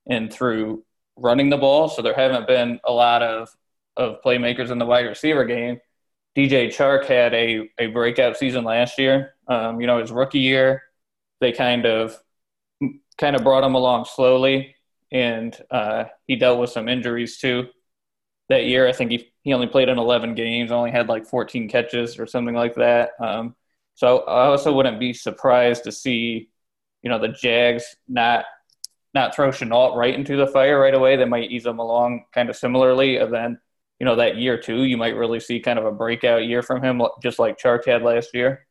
and 0.07 0.31
through 0.31 0.85
running 1.17 1.49
the 1.49 1.57
ball. 1.57 1.89
So 1.89 2.03
there 2.03 2.15
haven't 2.15 2.47
been 2.47 2.81
a 2.85 2.93
lot 2.93 3.23
of, 3.23 3.49
of 3.97 4.21
playmakers 4.23 4.71
in 4.71 4.79
the 4.79 4.85
wide 4.85 5.07
receiver 5.07 5.47
game. 5.47 5.81
DJ 6.37 6.67
Chark 6.67 7.07
had 7.07 7.33
a, 7.33 7.71
a 7.79 7.87
breakout 7.87 8.37
season 8.37 8.65
last 8.65 8.99
year. 8.99 9.37
Um, 9.49 9.81
you 9.81 9.87
know, 9.87 10.01
his 10.01 10.11
rookie 10.11 10.41
year, 10.41 10.83
they 11.41 11.53
kind 11.53 11.87
of 11.87 12.15
kind 13.17 13.35
of 13.35 13.43
brought 13.43 13.65
him 13.65 13.75
along 13.75 14.05
slowly, 14.05 14.75
and 15.13 15.57
uh, 15.71 16.05
he 16.27 16.37
dealt 16.37 16.59
with 16.59 16.71
some 16.71 16.89
injuries 16.89 17.39
too. 17.39 17.69
That 18.49 18.67
year, 18.67 18.87
I 18.87 18.93
think 18.93 19.11
he 19.11 19.33
he 19.43 19.53
only 19.53 19.67
played 19.67 19.89
in 19.89 19.99
11 19.99 20.35
games, 20.35 20.71
only 20.71 20.91
had 20.91 21.09
like 21.09 21.27
14 21.27 21.69
catches 21.69 22.19
or 22.19 22.27
something 22.27 22.55
like 22.55 22.75
that. 22.77 23.11
Um, 23.21 23.55
so 23.95 24.21
I 24.21 24.47
also 24.47 24.73
wouldn't 24.73 24.99
be 24.99 25.13
surprised 25.13 25.85
to 25.85 25.93
see, 25.93 26.51
you 27.03 27.11
know, 27.11 27.19
the 27.19 27.29
Jags 27.29 27.85
not 28.09 28.45
not 29.15 29.35
throw 29.35 29.51
Shenault 29.51 29.95
right 29.95 30.15
into 30.15 30.37
the 30.37 30.47
fire 30.47 30.81
right 30.81 30.95
away. 30.95 31.17
They 31.17 31.25
might 31.25 31.51
ease 31.51 31.63
them 31.63 31.79
along 31.79 32.25
kind 32.33 32.51
of 32.51 32.57
similarly. 32.57 33.17
And 33.19 33.33
then, 33.33 33.61
you 34.01 34.05
know, 34.07 34.17
that 34.17 34.37
year 34.37 34.59
too, 34.59 34.83
you 34.83 34.97
might 34.97 35.15
really 35.15 35.39
see 35.39 35.61
kind 35.61 35.79
of 35.79 35.87
a 35.87 35.93
breakout 35.93 36.47
year 36.47 36.63
from 36.63 36.83
him, 36.83 37.01
just 37.23 37.39
like 37.39 37.59
Chark 37.59 37.87
had 37.87 38.03
last 38.03 38.35
year. 38.35 38.67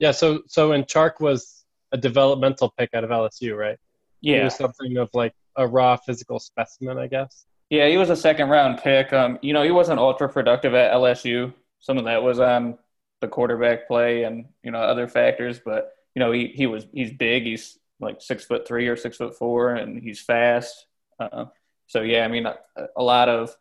Yeah. 0.00 0.10
So, 0.10 0.42
so 0.48 0.72
and 0.72 0.84
Chark 0.86 1.20
was 1.20 1.64
a 1.92 1.96
developmental 1.96 2.74
pick 2.76 2.90
out 2.94 3.04
of 3.04 3.10
LSU, 3.10 3.56
right? 3.56 3.78
Yeah. 4.20 4.38
He 4.38 4.44
was 4.44 4.56
something 4.56 4.96
of 4.96 5.10
like 5.14 5.34
a 5.56 5.66
raw 5.66 5.96
physical 5.96 6.38
specimen, 6.38 6.98
I 6.98 7.06
guess. 7.06 7.46
Yeah, 7.70 7.88
he 7.88 7.96
was 7.96 8.10
a 8.10 8.16
second 8.16 8.48
round 8.48 8.80
pick. 8.82 9.12
Um, 9.12 9.38
you 9.40 9.52
know, 9.52 9.62
he 9.62 9.70
wasn't 9.70 9.98
ultra 9.98 10.28
productive 10.28 10.74
at 10.74 10.92
LSU. 10.92 11.54
Some 11.80 11.98
of 11.98 12.04
that 12.04 12.22
was 12.22 12.38
on 12.38 12.78
the 13.20 13.28
quarterback 13.28 13.86
play 13.88 14.24
and 14.24 14.46
you 14.62 14.70
know 14.70 14.78
other 14.78 15.08
factors, 15.08 15.58
but 15.64 15.92
you 16.14 16.20
know, 16.20 16.32
he, 16.32 16.48
he 16.48 16.66
was 16.66 16.86
he's 16.92 17.12
big. 17.12 17.44
He's 17.44 17.78
like 18.00 18.20
six 18.20 18.44
foot 18.44 18.68
three 18.68 18.88
or 18.88 18.96
six 18.96 19.16
foot 19.16 19.36
four, 19.38 19.74
and 19.74 20.02
he's 20.02 20.20
fast. 20.20 20.86
Uh, 21.18 21.46
so 21.86 22.02
yeah, 22.02 22.24
I 22.24 22.28
mean, 22.28 22.46
a, 22.46 22.56
a, 22.96 23.02
lot 23.02 23.28
of 23.28 23.56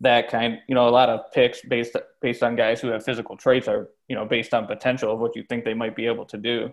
that 0.00 0.28
kind, 0.30 0.58
you 0.68 0.74
know, 0.74 0.88
a 0.88 0.90
lot 0.90 1.08
of 1.08 1.32
picks 1.32 1.60
based 1.62 1.96
based 2.20 2.42
on 2.42 2.56
guys 2.56 2.80
who 2.80 2.88
have 2.88 3.04
physical 3.04 3.36
traits 3.36 3.68
are, 3.68 3.90
you 4.08 4.16
know, 4.16 4.24
based 4.24 4.54
on 4.54 4.66
potential 4.66 5.12
of 5.12 5.20
what 5.20 5.36
you 5.36 5.42
think 5.42 5.64
they 5.64 5.74
might 5.74 5.94
be 5.94 6.06
able 6.06 6.24
to 6.26 6.38
do. 6.38 6.72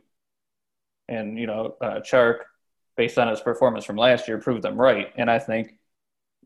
And 1.07 1.37
you 1.37 1.47
know, 1.47 1.75
uh, 1.81 1.99
Chark, 1.99 2.39
based 2.97 3.17
on 3.17 3.27
his 3.27 3.41
performance 3.41 3.85
from 3.85 3.97
last 3.97 4.27
year, 4.27 4.37
proved 4.37 4.63
them 4.63 4.79
right. 4.79 5.11
And 5.15 5.29
I 5.29 5.39
think, 5.39 5.77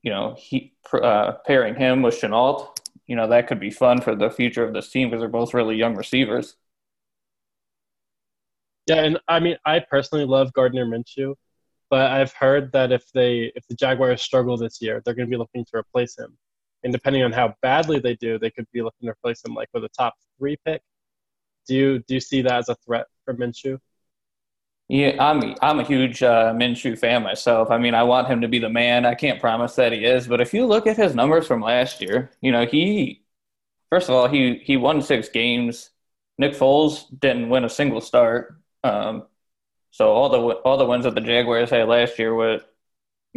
you 0.01 0.11
know, 0.11 0.35
he 0.37 0.73
uh, 0.93 1.33
pairing 1.45 1.75
him 1.75 2.01
with 2.01 2.19
Shenault, 2.19 2.77
you 3.07 3.15
know, 3.15 3.27
that 3.27 3.47
could 3.47 3.59
be 3.59 3.71
fun 3.71 4.01
for 4.01 4.15
the 4.15 4.29
future 4.29 4.63
of 4.63 4.73
this 4.73 4.89
team 4.89 5.09
because 5.09 5.21
they're 5.21 5.29
both 5.29 5.53
really 5.53 5.75
young 5.75 5.95
receivers. 5.95 6.55
Yeah, 8.87 9.03
and 9.03 9.19
I 9.27 9.39
mean, 9.39 9.57
I 9.65 9.79
personally 9.79 10.25
love 10.25 10.53
Gardner 10.53 10.85
Minshew, 10.85 11.35
but 11.89 12.11
I've 12.11 12.33
heard 12.33 12.71
that 12.73 12.91
if 12.91 13.03
they 13.13 13.51
if 13.55 13.67
the 13.67 13.75
Jaguars 13.75 14.21
struggle 14.21 14.57
this 14.57 14.81
year, 14.81 15.01
they're 15.03 15.13
going 15.13 15.27
to 15.27 15.31
be 15.31 15.37
looking 15.37 15.65
to 15.65 15.77
replace 15.77 16.17
him. 16.17 16.37
And 16.83 16.93
depending 16.93 17.23
on 17.23 17.31
how 17.33 17.55
badly 17.61 17.99
they 17.99 18.15
do, 18.15 18.39
they 18.39 18.51
could 18.51 18.67
be 18.71 18.81
looking 18.81 19.07
to 19.07 19.11
replace 19.11 19.43
him 19.43 19.53
like 19.53 19.69
with 19.73 19.83
a 19.83 19.89
top 19.89 20.15
three 20.37 20.57
pick. 20.65 20.81
Do 21.67 21.75
you 21.75 21.99
do 22.07 22.15
you 22.15 22.21
see 22.21 22.41
that 22.43 22.53
as 22.59 22.69
a 22.69 22.75
threat 22.75 23.07
for 23.25 23.33
Minshew? 23.33 23.79
Yeah, 24.89 25.17
I'm 25.19 25.55
I'm 25.61 25.79
a 25.79 25.83
huge 25.83 26.23
uh, 26.23 26.53
Minshew 26.53 26.97
fan 26.97 27.21
myself. 27.23 27.71
I 27.71 27.77
mean, 27.77 27.93
I 27.93 28.03
want 28.03 28.29
him 28.29 28.41
to 28.41 28.47
be 28.47 28.59
the 28.59 28.69
man. 28.69 29.05
I 29.05 29.15
can't 29.15 29.39
promise 29.41 29.75
that 29.75 29.91
he 29.91 30.05
is, 30.05 30.27
but 30.27 30.39
if 30.39 30.53
you 30.53 30.65
look 30.65 30.87
at 30.87 30.95
his 30.95 31.13
numbers 31.13 31.45
from 31.45 31.61
last 31.61 32.01
year, 32.01 32.31
you 32.41 32.51
know 32.53 32.65
he 32.65 33.21
first 33.91 34.09
of 34.09 34.15
all 34.15 34.27
he 34.29 34.57
he 34.63 34.77
won 34.77 35.01
six 35.01 35.29
games. 35.29 35.91
Nick 36.37 36.53
Foles 36.53 37.05
didn't 37.19 37.49
win 37.49 37.65
a 37.65 37.69
single 37.69 38.01
start. 38.01 38.59
Um, 38.83 39.25
so 39.91 40.11
all 40.11 40.29
the 40.29 40.39
all 40.39 40.77
the 40.77 40.85
wins 40.85 41.05
that 41.05 41.15
the 41.15 41.21
Jaguars 41.21 41.69
had 41.71 41.87
last 41.89 42.19
year, 42.19 42.35
what 42.35 42.73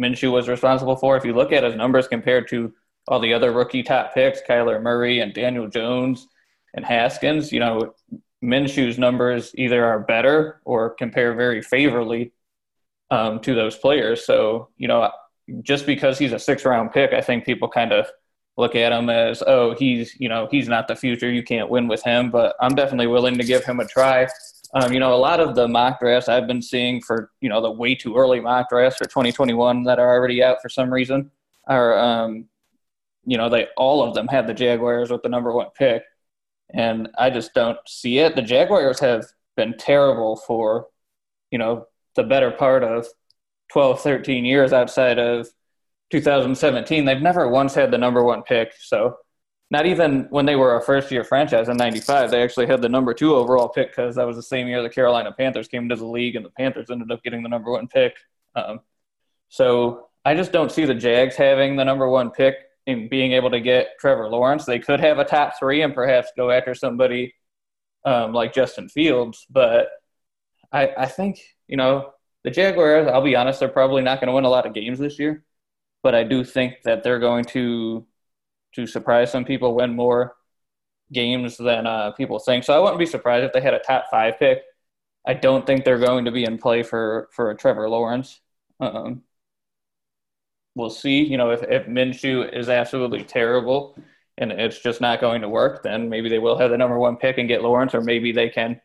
Minshew 0.01 0.31
was 0.31 0.49
responsible 0.49 0.95
for. 0.95 1.17
If 1.17 1.25
you 1.25 1.33
look 1.33 1.51
at 1.51 1.63
his 1.63 1.75
numbers 1.75 2.07
compared 2.07 2.47
to 2.49 2.73
all 3.07 3.19
the 3.19 3.33
other 3.33 3.51
rookie 3.51 3.83
top 3.83 4.13
picks, 4.13 4.41
Kyler 4.41 4.81
Murray 4.81 5.19
and 5.19 5.33
Daniel 5.33 5.67
Jones 5.67 6.27
and 6.73 6.85
Haskins, 6.85 7.51
you 7.51 7.59
know, 7.59 7.95
Minshew's 8.43 8.97
numbers 8.97 9.51
either 9.55 9.85
are 9.85 9.99
better 9.99 10.61
or 10.65 10.91
compare 10.91 11.33
very 11.33 11.61
favorably 11.61 12.33
um, 13.09 13.39
to 13.41 13.53
those 13.53 13.75
players. 13.75 14.25
So, 14.25 14.69
you 14.77 14.87
know, 14.87 15.11
just 15.61 15.85
because 15.85 16.17
he's 16.17 16.33
a 16.33 16.39
six 16.39 16.65
round 16.65 16.91
pick, 16.91 17.13
I 17.13 17.21
think 17.21 17.45
people 17.45 17.67
kind 17.67 17.91
of 17.91 18.07
look 18.57 18.75
at 18.75 18.91
him 18.91 19.09
as, 19.09 19.43
oh, 19.45 19.75
he's, 19.75 20.15
you 20.19 20.29
know, 20.29 20.47
he's 20.49 20.67
not 20.67 20.87
the 20.87 20.95
future. 20.95 21.31
You 21.31 21.43
can't 21.43 21.69
win 21.69 21.87
with 21.87 22.03
him. 22.03 22.31
But 22.31 22.55
I'm 22.59 22.75
definitely 22.75 23.07
willing 23.07 23.37
to 23.37 23.43
give 23.43 23.63
him 23.63 23.79
a 23.79 23.87
try. 23.87 24.27
Um, 24.73 24.93
you 24.93 24.99
know, 24.99 25.13
a 25.13 25.17
lot 25.17 25.39
of 25.39 25.55
the 25.55 25.67
mock 25.67 25.99
drafts 25.99 26.29
I've 26.29 26.47
been 26.47 26.61
seeing 26.61 27.01
for, 27.01 27.31
you 27.41 27.49
know, 27.49 27.61
the 27.61 27.71
way 27.71 27.95
too 27.95 28.15
early 28.15 28.39
mock 28.39 28.69
drafts 28.69 28.97
for 28.97 29.05
2021 29.05 29.83
that 29.83 29.99
are 29.99 30.09
already 30.09 30.41
out 30.43 30.61
for 30.61 30.69
some 30.69 30.91
reason 30.91 31.29
are 31.67 31.97
um, 31.99 32.47
you 33.25 33.37
know, 33.37 33.49
they 33.49 33.67
all 33.77 34.03
of 34.03 34.13
them 34.13 34.27
had 34.27 34.47
the 34.47 34.53
Jaguars 34.53 35.11
with 35.11 35.21
the 35.21 35.29
number 35.29 35.51
one 35.51 35.67
pick, 35.75 36.03
and 36.73 37.09
I 37.17 37.29
just 37.29 37.53
don't 37.53 37.77
see 37.87 38.19
it. 38.19 38.35
The 38.35 38.41
Jaguars 38.41 38.99
have 38.99 39.25
been 39.55 39.75
terrible 39.77 40.37
for, 40.37 40.87
you 41.51 41.57
know, 41.57 41.85
the 42.15 42.23
better 42.23 42.51
part 42.51 42.83
of 42.83 43.07
12, 43.71 44.01
13 44.01 44.45
years 44.45 44.73
outside 44.73 45.19
of 45.19 45.47
2017. 46.11 47.05
They've 47.05 47.21
never 47.21 47.47
once 47.47 47.73
had 47.73 47.91
the 47.91 47.97
number 47.97 48.23
one 48.23 48.43
pick. 48.43 48.73
So, 48.79 49.17
not 49.69 49.85
even 49.85 50.27
when 50.31 50.45
they 50.45 50.57
were 50.57 50.75
a 50.75 50.81
first 50.81 51.11
year 51.11 51.23
franchise 51.23 51.69
in 51.69 51.77
95, 51.77 52.29
they 52.29 52.43
actually 52.43 52.65
had 52.65 52.81
the 52.81 52.89
number 52.89 53.13
two 53.13 53.35
overall 53.35 53.69
pick 53.69 53.91
because 53.91 54.15
that 54.15 54.27
was 54.27 54.35
the 54.35 54.43
same 54.43 54.67
year 54.67 54.83
the 54.83 54.89
Carolina 54.89 55.31
Panthers 55.31 55.69
came 55.69 55.83
into 55.83 55.95
the 55.95 56.05
league 56.05 56.35
and 56.35 56.45
the 56.45 56.49
Panthers 56.49 56.89
ended 56.89 57.09
up 57.11 57.23
getting 57.23 57.41
the 57.41 57.49
number 57.49 57.71
one 57.71 57.87
pick. 57.87 58.15
Um, 58.55 58.81
so, 59.49 60.07
I 60.23 60.35
just 60.35 60.51
don't 60.51 60.71
see 60.71 60.85
the 60.85 60.93
Jags 60.93 61.35
having 61.35 61.75
the 61.75 61.85
number 61.85 62.07
one 62.07 62.31
pick 62.31 62.55
and 62.87 63.09
being 63.09 63.33
able 63.33 63.51
to 63.51 63.59
get 63.59 63.99
Trevor 63.99 64.27
Lawrence. 64.29 64.65
They 64.65 64.79
could 64.79 64.99
have 64.99 65.19
a 65.19 65.25
top 65.25 65.57
three 65.59 65.81
and 65.81 65.93
perhaps 65.93 66.31
go 66.35 66.51
after 66.51 66.73
somebody 66.73 67.33
um, 68.05 68.33
like 68.33 68.53
Justin 68.53 68.89
Fields, 68.89 69.45
but 69.49 69.89
I, 70.71 70.89
I 70.97 71.05
think, 71.05 71.39
you 71.67 71.77
know, 71.77 72.11
the 72.43 72.49
Jaguars, 72.49 73.07
I'll 73.07 73.21
be 73.21 73.35
honest, 73.35 73.59
they're 73.59 73.69
probably 73.69 74.01
not 74.01 74.19
going 74.19 74.27
to 74.27 74.33
win 74.33 74.45
a 74.45 74.49
lot 74.49 74.65
of 74.65 74.73
games 74.73 74.97
this 74.97 75.19
year, 75.19 75.43
but 76.01 76.15
I 76.15 76.23
do 76.23 76.43
think 76.43 76.81
that 76.83 77.03
they're 77.03 77.19
going 77.19 77.45
to 77.45 78.05
to 78.75 78.87
surprise 78.87 79.29
some 79.29 79.43
people, 79.43 79.75
win 79.75 79.93
more 79.93 80.33
games 81.11 81.57
than 81.57 81.85
uh, 81.85 82.11
people 82.11 82.39
think. 82.39 82.63
So 82.63 82.73
I 82.73 82.79
wouldn't 82.79 82.99
be 82.99 83.05
surprised 83.05 83.45
if 83.45 83.51
they 83.51 83.59
had 83.61 83.73
a 83.73 83.79
top 83.79 84.05
five 84.09 84.39
pick. 84.39 84.61
I 85.27 85.33
don't 85.33 85.67
think 85.67 85.83
they're 85.83 85.99
going 85.99 86.25
to 86.25 86.31
be 86.31 86.45
in 86.45 86.57
play 86.57 86.83
for 86.83 87.29
for 87.33 87.51
a 87.51 87.55
Trevor 87.55 87.89
Lawrence. 87.89 88.39
Um, 88.79 89.23
we'll 90.75 90.89
see. 90.89 91.23
You 91.23 91.37
know, 91.37 91.51
if 91.51 91.63
if 91.63 91.87
Minshew 91.87 92.51
is 92.53 92.69
absolutely 92.69 93.23
terrible 93.23 93.97
and 94.37 94.51
it's 94.51 94.79
just 94.79 95.01
not 95.01 95.21
going 95.21 95.41
to 95.41 95.49
work, 95.49 95.83
then 95.83 96.09
maybe 96.09 96.29
they 96.29 96.39
will 96.39 96.57
have 96.57 96.71
the 96.71 96.77
number 96.77 96.97
one 96.97 97.17
pick 97.17 97.37
and 97.37 97.47
get 97.47 97.61
Lawrence, 97.61 97.93
or 97.93 98.01
maybe 98.01 98.31
they 98.31 98.49
can 98.49 98.81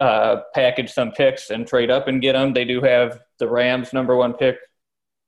uh, 0.00 0.42
package 0.54 0.92
some 0.92 1.12
picks 1.12 1.50
and 1.50 1.66
trade 1.66 1.90
up 1.90 2.08
and 2.08 2.22
get 2.22 2.34
them. 2.34 2.52
They 2.52 2.64
do 2.64 2.80
have 2.80 3.20
the 3.38 3.48
Rams 3.48 3.92
number 3.92 4.16
one 4.16 4.34
pick 4.34 4.58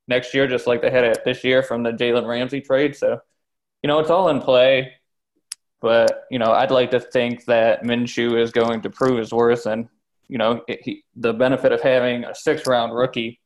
next 0.07 0.33
year, 0.33 0.47
just 0.47 0.67
like 0.67 0.81
they 0.81 0.91
had 0.91 1.03
it 1.03 1.25
this 1.25 1.43
year 1.43 1.63
from 1.63 1.83
the 1.83 1.91
Jalen 1.91 2.27
Ramsey 2.27 2.61
trade. 2.61 2.95
So, 2.95 3.19
you 3.81 3.87
know, 3.87 3.99
it's 3.99 4.09
all 4.09 4.29
in 4.29 4.39
play. 4.39 4.93
But 5.81 6.23
you 6.31 6.39
know, 6.39 6.51
I'd 6.51 6.71
like 6.71 6.91
to 6.91 6.99
think 6.99 7.45
that 7.45 7.83
Minshew 7.83 8.41
is 8.41 8.51
going 8.51 8.81
to 8.81 8.89
prove 8.89 9.19
his 9.19 9.31
worth, 9.31 9.65
and 9.65 9.87
you 10.27 10.37
know, 10.37 10.63
he, 10.67 11.03
the 11.15 11.33
benefit 11.33 11.71
of 11.71 11.81
having 11.81 12.23
a 12.23 12.33
six-round 12.33 12.95
rookie 12.95 13.39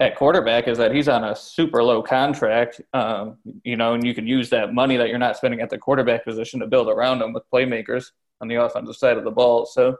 at 0.00 0.16
quarterback 0.16 0.66
is 0.66 0.78
that 0.78 0.94
he's 0.94 1.08
on 1.08 1.24
a 1.24 1.36
super 1.36 1.84
low 1.84 2.02
contract. 2.02 2.80
Um, 2.94 3.36
you 3.62 3.76
know, 3.76 3.92
and 3.92 4.04
you 4.04 4.14
can 4.14 4.26
use 4.26 4.48
that 4.50 4.72
money 4.72 4.96
that 4.96 5.10
you're 5.10 5.18
not 5.18 5.36
spending 5.36 5.60
at 5.60 5.68
the 5.68 5.78
quarterback 5.78 6.24
position 6.24 6.60
to 6.60 6.66
build 6.66 6.88
around 6.88 7.20
him 7.20 7.34
with 7.34 7.44
playmakers 7.52 8.06
on 8.40 8.48
the 8.48 8.54
offensive 8.54 8.96
side 8.96 9.18
of 9.18 9.24
the 9.24 9.30
ball. 9.30 9.66
So 9.66 9.96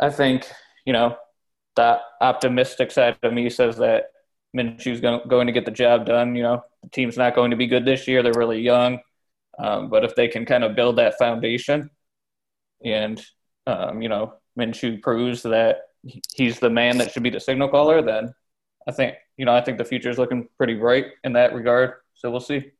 I 0.00 0.08
think, 0.08 0.50
you 0.86 0.94
know, 0.94 1.14
the 1.76 2.00
optimistic 2.22 2.90
side 2.90 3.18
of 3.22 3.34
me 3.34 3.50
says 3.50 3.76
that 3.76 4.06
Minshew's 4.56 5.02
going 5.02 5.46
to 5.46 5.52
get 5.52 5.66
the 5.66 5.70
job 5.70 6.06
done. 6.06 6.34
You 6.34 6.42
know, 6.42 6.64
the 6.82 6.88
team's 6.88 7.18
not 7.18 7.34
going 7.34 7.50
to 7.50 7.56
be 7.56 7.66
good 7.66 7.84
this 7.84 8.08
year. 8.08 8.22
They're 8.22 8.32
really 8.32 8.62
young. 8.62 9.00
Um, 9.58 9.90
but 9.90 10.04
if 10.04 10.14
they 10.14 10.28
can 10.28 10.46
kind 10.46 10.64
of 10.64 10.74
build 10.74 10.96
that 10.96 11.18
foundation 11.18 11.90
and, 12.82 13.22
um, 13.66 14.00
you 14.00 14.08
know, 14.08 14.34
Minshew 14.58 15.02
proves 15.02 15.42
that 15.42 15.80
he's 16.34 16.58
the 16.58 16.70
man 16.70 16.96
that 16.98 17.12
should 17.12 17.22
be 17.22 17.30
the 17.30 17.40
signal 17.40 17.68
caller, 17.68 18.00
then 18.00 18.34
I 18.86 18.92
think, 18.92 19.16
you 19.36 19.44
know, 19.44 19.54
I 19.54 19.60
think 19.60 19.78
the 19.78 19.84
future 19.84 20.10
is 20.10 20.18
looking 20.18 20.48
pretty 20.56 20.74
bright 20.74 21.06
in 21.24 21.32
that 21.34 21.54
regard. 21.54 21.94
So 22.14 22.30
we'll 22.30 22.40
see. 22.40 22.72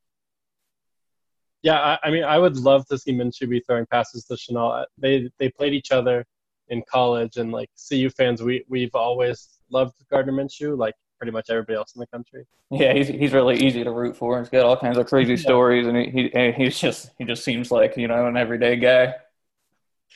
Yeah, 1.63 1.81
I, 1.81 1.99
I 2.05 2.11
mean, 2.11 2.25
I 2.25 2.39
would 2.39 2.57
love 2.57 2.87
to 2.89 2.99
see 2.99 3.13
Minshew 3.13 3.49
be 3.49 3.61
throwing 3.61 3.87
passes 3.87 4.25
to 4.27 4.35
Shenault. 4.35 4.85
They 4.99 5.29
they 5.39 5.51
played 5.51 5.75
each 5.75 5.91
other 5.91 6.25
in 6.69 6.83
college, 6.89 7.39
and 7.39 7.51
like 7.51 7.71
CU 7.89 8.09
fans, 8.11 8.43
we 8.43 8.65
we've 8.69 8.95
always 8.95 9.59
loved 9.71 9.95
Gardner 10.11 10.33
Minshew, 10.33 10.79
like 10.79 10.95
pretty 11.19 11.33
much 11.33 11.47
everybody 11.51 11.77
else 11.77 11.95
in 11.95 12.01
the 12.01 12.07
country. 12.07 12.47
Yeah, 12.71 12.93
he's 12.93 13.09
he's 13.09 13.33
really 13.33 13.57
easy 13.57 13.83
to 13.85 13.91
root 13.91 14.17
for. 14.17 14.39
He's 14.39 14.49
got 14.49 14.65
all 14.65 14.77
kinds 14.77 14.99
of 14.99 15.07
crazy 15.07 15.33
yeah. 15.35 15.41
stories, 15.41 15.87
and 15.87 15.97
he, 15.97 16.31
he 16.33 16.53
he's 16.53 16.79
just 16.79 17.11
he 17.19 17.25
just 17.25 17.45
seems 17.45 17.71
like 17.71 17.97
you 17.97 18.09
know 18.09 18.27
an 18.27 18.37
everyday 18.37 18.77
guy. 18.77 19.15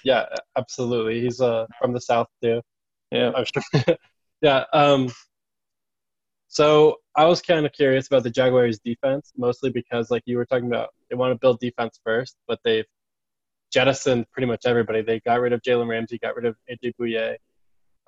Yeah, 0.05 0.27
absolutely. 0.57 1.21
He's 1.21 1.41
uh 1.41 1.67
from 1.81 1.93
the 1.93 2.01
south 2.01 2.29
too. 2.43 2.63
Yeah, 3.11 3.33
I'm 3.35 3.45
sure. 3.45 3.97
yeah. 4.41 4.65
Um. 4.73 5.11
So 6.53 6.97
I 7.15 7.27
was 7.27 7.41
kind 7.41 7.65
of 7.65 7.73
curious 7.73 8.09
about 8.09 8.25
the 8.25 8.31
Jaguars' 8.31 8.81
defense, 8.81 9.33
mostly 9.37 9.71
because, 9.71 10.11
like 10.11 10.25
you 10.27 10.37
were 10.37 10.45
talking 10.45 10.67
about, 10.67 10.89
they 11.09 11.15
want 11.15 11.33
to 11.33 11.39
build 11.39 11.61
defense 11.61 12.01
first, 12.05 12.37
but 12.49 12.59
they've 12.65 12.85
jettisoned 13.73 14.27
pretty 14.33 14.49
much 14.49 14.63
everybody. 14.67 15.01
They 15.01 15.21
got 15.21 15.41
rid 15.41 15.53
of 15.53 15.63
Jalen 15.63 15.89
Ramsey, 15.89 16.19
got 16.19 16.35
rid 16.35 16.47
of 16.47 16.57
AJ 16.69 16.95
Bouye, 17.01 17.37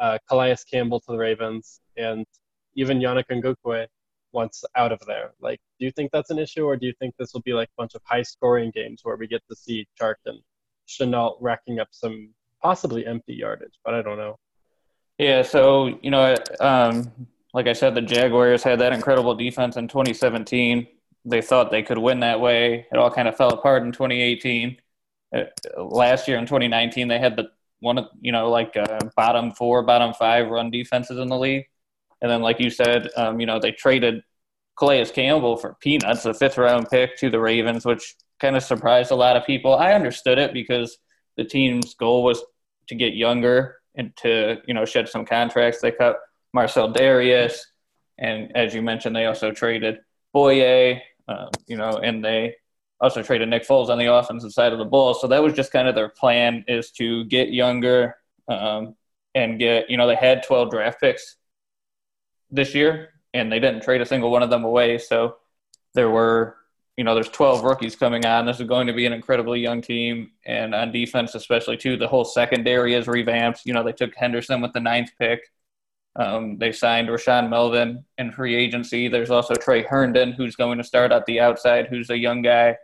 uh, 0.01 0.19
Calais 0.29 0.57
Campbell 0.69 0.99
to 0.99 1.13
the 1.13 1.19
Ravens, 1.19 1.81
and 1.97 2.27
even 2.75 2.99
Yannick 2.99 3.27
Ngakoue 3.31 3.87
wants 4.33 4.65
out 4.75 4.91
of 4.91 4.99
there. 5.07 5.35
Like, 5.41 5.61
do 5.79 5.85
you 5.85 5.93
think 5.93 6.11
that's 6.11 6.31
an 6.31 6.41
issue, 6.41 6.65
or 6.65 6.77
do 6.77 6.87
you 6.87 6.95
think 6.99 7.15
this 7.21 7.33
will 7.33 7.43
be 7.43 7.53
like 7.53 7.69
a 7.69 7.81
bunch 7.81 7.95
of 7.95 8.03
high-scoring 8.05 8.73
games 8.75 9.03
where 9.05 9.15
we 9.15 9.29
get 9.29 9.43
to 9.51 9.55
see 9.55 9.87
Chark 10.01 10.17
and 10.27 10.41
Shenault 10.89 11.37
racking 11.41 11.79
up 11.79 11.89
some 11.93 12.31
possibly 12.61 13.07
empty 13.07 13.35
yardage? 13.35 13.79
But 13.85 13.95
I 13.95 14.03
don't 14.03 14.19
know. 14.19 14.37
Yeah, 15.19 15.43
so 15.43 15.97
you 16.03 16.11
know, 16.11 16.35
um, 16.59 17.13
like 17.55 17.67
I 17.67 17.73
said, 17.73 17.95
the 17.95 18.03
Jaguars 18.03 18.63
had 18.63 18.81
that 18.81 18.93
incredible 18.93 19.35
defense 19.35 19.77
in 19.77 19.89
2017. 19.89 20.87
They 21.25 21.43
thought 21.43 21.71
they 21.71 21.83
could 21.83 21.99
win 21.99 22.21
that 22.21 22.41
way. 22.41 22.87
It 22.91 22.99
all 22.99 23.11
kind 23.11 23.29
of 23.29 23.37
fell 23.37 23.53
apart 23.53 23.83
in 23.83 23.93
2018. 23.93 24.77
Uh, 25.35 25.43
last 25.77 26.29
year 26.29 26.39
in 26.39 26.47
2019, 26.47 27.09
they 27.09 27.19
had 27.19 27.37
the 27.37 27.51
one 27.81 27.99
of 27.99 28.07
you 28.21 28.33
know 28.33 28.49
like 28.49 28.77
uh, 28.77 29.01
bottom 29.17 29.53
four, 29.53 29.83
bottom 29.83 30.15
five 30.15 30.49
run 30.49 30.71
defenses 30.71 31.19
in 31.19 31.29
the 31.29 31.39
league. 31.39 31.67
And 32.21 32.31
then, 32.31 32.41
like 32.41 32.61
you 32.61 32.71
said, 32.71 33.09
um, 33.17 33.41
you 33.41 33.47
know 33.47 33.59
they 33.59 33.73
traded 33.73 34.23
Calais 34.79 35.07
Campbell 35.07 35.57
for 35.57 35.77
peanuts, 35.81 36.25
a 36.25 36.35
fifth 36.35 36.59
round 36.59 36.89
pick 36.89 37.17
to 37.19 37.31
the 37.31 37.41
Ravens, 37.41 37.85
which 37.85 38.15
kind 38.41 38.57
of 38.57 38.63
surprised 38.63 39.11
a 39.11 39.17
lot 39.17 39.37
of 39.37 39.45
people. 39.45 39.75
I 39.75 39.93
understood 39.93 40.39
it 40.39 40.53
because 40.53 40.97
the 41.37 41.45
team's 41.45 41.95
goal 41.95 42.25
was 42.25 42.43
to 42.89 42.95
get 42.95 43.15
younger 43.15 43.77
and 43.95 44.15
to 44.19 44.57
you 44.67 44.75
know 44.75 44.85
shed 44.85 45.09
some 45.09 45.25
contracts. 45.25 45.81
They 45.81 45.93
cut 45.93 46.17
Marcell 46.53 46.93
Dareus, 46.93 47.59
and 48.19 48.55
as 48.57 48.75
you 48.75 48.83
mentioned, 48.83 49.17
they 49.17 49.27
also 49.27 49.51
traded 49.53 49.99
Bouye, 50.35 51.01
um, 51.29 51.49
you 51.67 51.77
know, 51.77 51.99
and 51.99 52.25
they 52.25 52.57
also 53.01 53.23
traded 53.23 53.49
Nick 53.49 53.67
Foles 53.67 53.89
on 53.89 53.99
the 53.99 54.13
offensive 54.13 54.53
side 54.53 54.73
of 54.73 54.79
the 54.79 54.85
ball. 54.85 55.15
So 55.15 55.27
that 55.27 55.43
was 55.43 55.55
just 55.55 55.73
kind 55.73 55.89
of 55.89 55.95
their 55.95 56.09
plan 56.09 56.65
is 56.69 56.91
to 56.93 57.25
get 57.25 57.53
younger 57.53 58.17
um, 58.49 58.95
and 59.35 59.59
get, 59.59 59.91
you 59.91 59.97
know, 59.97 60.07
they 60.07 60.15
had 60.15 60.43
12 60.45 60.71
draft 60.71 61.01
picks 61.01 61.37
this 62.51 62.75
year, 62.75 63.11
and 63.35 63.51
they 63.51 63.59
didn't 63.59 63.83
trade 63.83 64.01
a 64.01 64.07
single 64.07 64.31
one 64.31 64.43
of 64.43 64.51
them 64.51 64.65
away. 64.65 64.99
So 64.99 65.37
there 65.95 66.11
were, 66.11 66.57
you 66.97 67.05
know, 67.05 67.15
there's 67.15 67.29
12 67.31 67.65
rookies 67.65 67.97
coming 67.97 68.25
on. 68.25 68.47
This 68.47 68.61
is 68.61 68.69
going 68.69 68.87
to 68.87 68.93
be 68.93 69.07
an 69.07 69.13
incredibly 69.13 69.61
young 69.61 69.81
team, 69.81 70.31
and 70.47 70.75
on 70.75 70.93
defense, 70.93 71.35
especially 71.35 71.79
too, 71.79 71.97
the 71.97 72.09
whole 72.09 72.25
secondary 72.25 72.95
is 72.95 73.09
revamped. 73.09 73.63
You 73.65 73.73
know, 73.73 73.83
they 73.83 73.93
took 73.93 74.15
Henderson 74.15 74.61
with 74.61 74.73
the 74.75 74.81
ninth 74.81 75.11
pick. 75.19 75.41
Um, 76.17 76.59
they 76.59 76.73
signed 76.73 77.09
Rashaan 77.09 77.49
Melvin 77.49 78.05
in 78.19 78.33
free 78.33 78.55
agency. 78.55 79.09
There's 79.09 79.31
also 79.31 79.55
Tre 79.55 79.83
Herndon, 79.83 80.33
who's 80.33 80.57
going 80.57 80.79
to 80.79 80.85
start 80.85 81.11
at 81.11 81.25
the 81.27 81.41
outside, 81.41 81.87
who's 81.87 82.11
a 82.11 82.19
young 82.19 82.43
guy. 82.43 82.77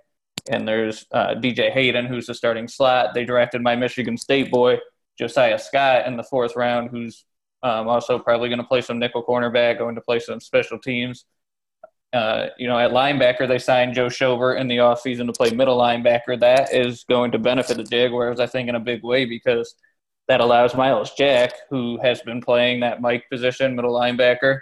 And 0.51 0.67
there's 0.67 1.05
uh, 1.13 1.35
DJ 1.35 1.71
Hayden, 1.71 2.07
who's 2.07 2.27
the 2.27 2.35
starting 2.35 2.69
slot. 2.69 3.13
They 3.13 3.25
drafted 3.25 3.61
my 3.61 3.77
Michigan 3.77 4.17
State 4.17 4.51
boy, 4.51 4.79
Josiah 5.19 5.59
Scott, 5.59 6.07
in 6.07 6.17
the 6.17 6.23
fourth 6.23 6.57
round, 6.57 6.89
who's 6.91 7.25
um, 7.63 7.87
also 7.87 8.19
probably 8.19 8.49
going 8.49 8.61
to 8.61 8.67
play 8.67 8.81
some 8.81 8.99
nickel 8.99 9.25
cornerback, 9.25 9.79
going 9.79 9.97
to 9.97 10.01
play 10.01 10.21
some 10.21 10.41
special 10.41 10.79
teams. 10.79 11.27
Uh, 12.15 12.47
you 12.57 12.67
know, 12.67 12.79
at 12.79 12.93
linebacker, 12.93 13.47
they 13.47 13.59
signed 13.59 13.95
Joe 13.95 14.07
Schobert 14.07 14.59
in 14.59 14.69
the 14.69 14.79
offseason 14.79 15.27
to 15.27 15.33
play 15.35 15.51
middle 15.51 15.77
linebacker. 15.77 16.41
That 16.41 16.73
is 16.73 17.05
going 17.05 17.33
to 17.33 17.39
benefit 17.39 17.77
the 17.77 17.85
Jaguars, 17.85 18.41
I 18.41 18.47
think, 18.47 18.71
in 18.71 18.75
a 18.75 18.81
big 18.81 19.03
way 19.03 19.27
because– 19.27 19.75
that 20.29 20.41
allows 20.41 20.75
Myles 20.75 21.13
Jack, 21.15 21.53
who 21.71 21.99
has 22.03 22.21
been 22.21 22.41
playing 22.41 22.81
that 22.81 23.01
Mike 23.01 23.25
position, 23.31 23.75
middle 23.75 23.95
linebacker, 23.95 24.61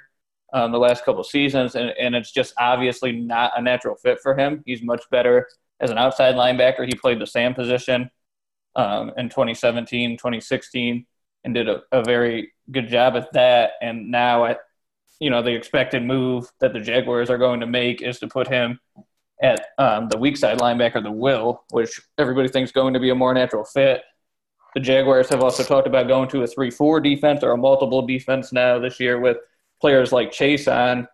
um, 0.52 0.70
the 0.73 0.78
last 0.78 1.04
couple 1.04 1.23
seasons, 1.25 1.75
and, 1.75 1.90
and 1.99 2.14
it's 2.14 2.32
just 2.32 2.54
obviously 2.58 3.12
not 3.12 3.52
a 3.56 3.62
natural 3.62 3.96
fit 3.96 4.20
for 4.23 4.37
him. 4.37 4.62
He's 4.64 4.82
much 4.82 5.02
better 5.11 5.49
as 5.80 5.90
an 5.90 5.99
outside 5.99 6.37
linebacker. 6.37 6.87
He 6.87 6.94
played 6.94 7.20
the 7.20 7.26
same 7.26 7.52
position 7.52 8.11
um, 8.76 9.12
in 9.16 9.28
2017, 9.28 10.16
2016, 10.16 11.04
and 11.44 11.54
did 11.54 11.68
a, 11.68 11.82
a 11.90 12.04
very 12.04 12.52
good 12.70 12.88
job 12.88 13.16
at 13.16 13.32
that. 13.32 13.73
And 13.82 14.11
now, 14.11 14.44
at 14.46 14.61
you 15.18 15.30
know, 15.30 15.42
the 15.42 15.54
expected 15.54 16.04
move 16.04 16.50
that 16.61 16.73
the 16.73 16.80
Jaguars 16.80 17.30
are 17.30 17.38
going 17.38 17.61
to 17.61 17.66
make 17.66 18.02
is 18.02 18.18
to 18.20 18.28
put 18.28 18.46
him 18.46 18.78
at 19.42 19.66
um, 19.78 20.08
the 20.08 20.18
weak 20.18 20.37
side 20.37 20.58
linebacker, 20.58 21.02
the 21.02 21.11
will, 21.11 21.64
which 21.70 22.00
everybody 22.18 22.49
thinks 22.49 22.73
going 22.73 22.94
to 22.94 23.00
be 23.00 23.11
a 23.11 23.14
more 23.14 23.35
natural 23.35 23.64
fit. 23.64 24.02
The 24.76 24.80
Jaguars 24.80 25.30
have 25.30 25.42
also 25.42 25.62
talked 25.62 25.87
about 25.87 26.06
going 26.06 26.28
to 26.28 26.42
a 26.42 26.47
3 26.47 26.71
4 26.71 27.00
defense 27.00 27.42
or 27.42 27.52
a 27.52 27.56
multiple 27.56 28.06
defense 28.06 28.52
now 28.52 28.78
this 28.78 29.00
year 29.00 29.18
with 29.18 29.38
players 29.80 30.12
like 30.12 30.30
Chaisson. 30.30 31.09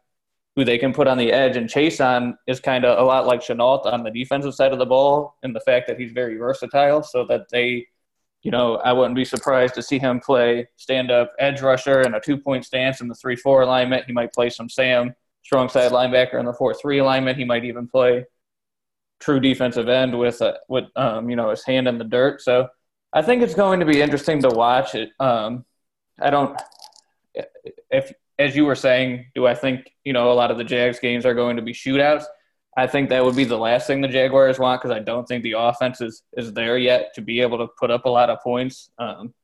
who 0.57 0.65
they 0.65 0.79
can 0.79 0.93
put 0.93 1.07
on 1.07 1.17
the 1.17 1.31
edge 1.31 1.57
and 1.57 1.69
Chaisson 1.69 2.35
is 2.49 2.59
kind 2.59 2.85
of 2.85 2.99
a 2.99 3.03
lot 3.05 3.25
like 3.25 3.41
Shenault 3.41 3.87
on 3.87 4.03
the 4.03 4.11
defensive 4.11 4.57
side 4.57 4.73
of 4.73 4.81
the 4.81 4.85
ball, 4.85 5.37
in 5.45 5.53
the 5.53 5.61
fact 5.61 5.87
that 5.87 5.97
he's 5.97 6.11
very 6.11 6.37
versatile, 6.37 7.05
so 7.05 7.25
that 7.27 7.51
they, 7.53 7.87
you 8.43 8.51
know, 8.51 8.79
I 8.79 8.93
wouldn't 8.93 9.15
be 9.15 9.25
surprised 9.25 9.75
to 9.75 9.83
see 9.83 10.01
him 10.01 10.19
play 10.19 10.67
stand 10.77 11.13
up 11.13 11.31
edge 11.39 11.63
rusher 11.63 12.01
in 12.01 12.15
a 12.15 12.21
two 12.21 12.39
point 12.39 12.65
stance 12.65 13.01
in 13.01 13.07
the 13.07 13.15
three 13.15 13.37
four 13.37 13.63
alignment. 13.63 14.07
He 14.07 14.13
might 14.13 14.33
play 14.33 14.51
some 14.51 14.69
Sam 14.69 15.15
strong 15.45 15.69
side 15.69 15.93
linebacker 15.93 16.41
in 16.41 16.47
the 16.47 16.53
four 16.53 16.75
three 16.75 16.99
alignment. 16.99 17.39
He 17.39 17.45
might 17.45 17.65
even 17.65 17.87
play 17.87 18.25
true 19.21 19.39
defensive 19.39 19.89
end 19.89 20.19
with 20.19 20.41
a, 20.41 20.59
with 20.69 20.87
um, 20.97 21.31
you 21.31 21.37
know 21.37 21.51
his 21.51 21.65
hand 21.65 21.87
in 21.87 21.99
the 21.99 22.05
dirt. 22.05 22.43
So 22.43 22.69
I 23.13 23.23
think 23.23 23.43
it's 23.43 23.55
going 23.55 23.81
to 23.81 23.87
be 23.87 24.01
interesting 24.01 24.43
to 24.43 24.49
watch. 24.49 24.95
It. 24.95 25.11
Um, 25.21 25.65
I 26.21 26.31
don't 26.31 26.59
if 27.91 28.13
as 28.39 28.57
you 28.57 28.65
were 28.65 28.75
saying, 28.75 29.27
do 29.35 29.47
I 29.47 29.55
think 29.55 29.93
you 30.05 30.13
know 30.13 30.33
a 30.33 30.35
lot 30.35 30.51
of 30.51 30.59
the 30.59 30.65
Jags 30.65 30.99
games 30.99 31.27
are 31.27 31.35
going 31.35 31.57
to 31.57 31.63
be 31.63 31.73
shootouts? 31.73 32.25
I 32.77 32.87
think 32.87 33.11
that 33.11 33.25
would 33.25 33.37
be 33.37 33.45
the 33.45 33.59
last 33.59 33.87
thing 33.87 34.01
the 34.01 34.09
Jaguars 34.09 34.59
want 34.59 34.81
because 34.81 34.97
I 34.97 35.01
don't 35.01 35.29
think 35.29 35.43
the 35.43 35.57
offense 35.59 36.01
is 36.01 36.23
is 36.37 36.53
there 36.53 36.79
yet 36.79 37.15
to 37.15 37.21
be 37.21 37.41
able 37.41 37.59
to 37.59 37.69
put 37.79 37.91
up 37.91 38.07
a 38.07 38.11
lot 38.11 38.31
of 38.31 38.41
points. 38.41 38.91
Um, 38.99 39.35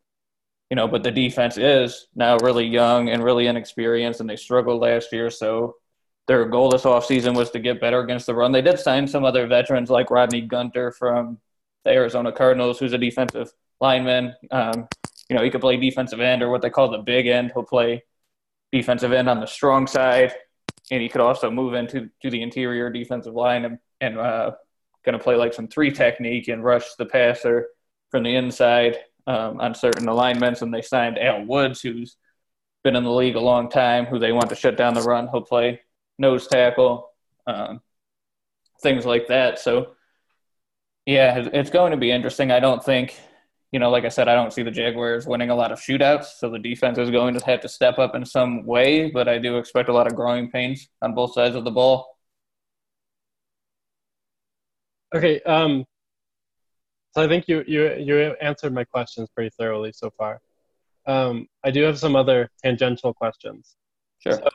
you 0.71 0.77
know, 0.77 0.89
but 0.89 1.03
the 1.03 1.11
defense 1.11 1.57
is 1.57 2.09
now 2.15 2.37
really 2.39 2.67
young 2.67 3.09
and 3.09 3.25
really 3.25 3.47
inexperienced, 3.47 4.21
and 4.21 4.29
they 4.29 4.37
struggled 4.37 4.83
last 4.83 5.13
year. 5.13 5.31
So 5.31 5.77
their 6.27 6.45
goal 6.45 6.71
this 6.71 6.83
offseason 6.83 7.35
was 7.35 7.51
to 7.53 7.59
get 7.59 7.81
better 7.81 8.01
against 8.01 8.27
the 8.27 8.35
run. 8.35 8.53
They 8.53 8.61
did 8.61 8.79
sign 8.79 9.09
some 9.09 9.25
other 9.25 9.47
veterans 9.47 9.89
like 9.89 10.11
Rodney 10.11 10.43
Gunter 10.43 10.93
from 10.93 11.39
the 11.89 11.95
Arizona 11.95 12.33
Cardinals, 12.33 12.79
who's 12.79 12.93
a 12.93 12.99
defensive 12.99 13.53
lineman. 13.81 14.35
Um, 14.51 14.89
you 15.29 15.37
know, 15.37 15.43
he 15.43 15.51
could 15.51 15.61
play 15.61 15.77
defensive 15.77 16.21
end 16.21 16.43
or 16.43 16.51
what 16.51 16.63
they 16.63 16.71
call 16.71 16.91
the 16.91 16.99
big 16.99 17.27
end. 17.27 17.53
He'll 17.55 17.65
play 17.65 18.03
defensive 18.73 19.13
end 19.13 19.29
on 19.29 19.41
the 19.41 19.47
strong 19.47 19.87
side, 19.87 20.33
and 20.91 21.03
he 21.03 21.09
could 21.09 21.21
also 21.21 21.51
move 21.51 21.75
into 21.75 22.11
to 22.23 22.31
the 22.31 22.43
interior 22.43 22.91
defensive 22.91 23.35
line 23.35 23.65
and, 23.65 23.79
and 24.01 24.19
uh, 24.19 24.53
going 25.05 25.19
to 25.19 25.23
play 25.23 25.37
like 25.37 25.55
some 25.55 25.69
three 25.69 25.91
technique 25.91 26.49
and 26.49 26.65
rush 26.65 26.95
the 26.95 27.07
passer 27.07 27.69
from 28.11 28.23
the 28.23 28.35
inside 28.35 28.97
um, 29.27 29.61
on 29.61 29.75
certain 29.75 30.09
alignments. 30.09 30.63
And 30.63 30.73
they 30.73 30.83
signed 30.83 31.19
Al 31.19 31.45
Woods, 31.45 31.81
who's 31.81 32.17
been 32.85 32.97
in 32.97 33.05
the 33.05 33.13
league 33.13 33.37
a 33.37 33.41
long 33.41 33.69
time, 33.71 34.07
who 34.07 34.19
they 34.19 34.33
want 34.33 34.49
to 34.51 34.57
shut 34.57 34.77
down 34.77 34.95
the 34.95 35.03
run. 35.03 35.29
He'll 35.29 35.43
play 35.43 35.81
nose 36.19 36.47
tackle, 36.47 37.11
um, 37.47 37.81
things 38.83 39.05
like 39.05 39.29
that. 39.29 39.59
So, 39.59 39.95
yeah, 41.09 41.49
it's 41.55 41.71
going 41.71 41.93
to 41.93 41.97
be 41.97 42.11
interesting. 42.11 42.51
I 42.51 42.61
don't 42.61 42.85
think 42.85 43.19
you 43.73 43.79
know, 43.79 43.89
like 43.91 44.05
I 44.05 44.09
said, 44.09 44.29
I 44.29 44.35
don't 44.35 44.53
see 44.53 44.63
the 44.63 44.71
Jaguars 44.71 45.27
winning 45.27 45.49
a 45.49 45.55
lot 45.55 45.73
of 45.73 45.79
shootouts, 45.79 46.39
so 46.39 46.51
the 46.51 46.59
defense 46.59 46.99
is 46.99 47.11
going 47.11 47.39
to 47.39 47.45
have 47.47 47.61
to 47.63 47.69
step 47.69 47.99
up 47.99 48.15
in 48.15 48.25
some 48.27 48.67
way, 48.67 49.11
but 49.11 49.27
I 49.27 49.39
do 49.39 49.57
expect 49.57 49.89
a 49.89 49.93
lot 49.93 50.07
of 50.07 50.15
growing 50.15 50.51
pains 50.51 50.89
on 51.01 51.15
both 51.15 51.33
sides 51.33 51.55
of 51.55 51.65
the 51.65 51.71
ball. 51.71 52.19
Okay, 55.15 55.41
um, 55.43 55.87
so 57.15 57.23
I 57.23 57.29
think 57.29 57.49
you 57.49 57.65
you 57.67 57.95
you 57.95 58.37
answered 58.43 58.75
my 58.75 58.85
questions 58.85 59.31
pretty 59.35 59.51
thoroughly 59.59 59.93
so 59.95 60.11
far. 60.19 60.41
Um, 61.07 61.47
I 61.65 61.71
do 61.71 61.83
have 61.85 61.99
some 61.99 62.17
other 62.17 62.51
tangential 62.63 63.15
questions. 63.15 63.77
Sure. 64.19 64.35
So 64.35 64.49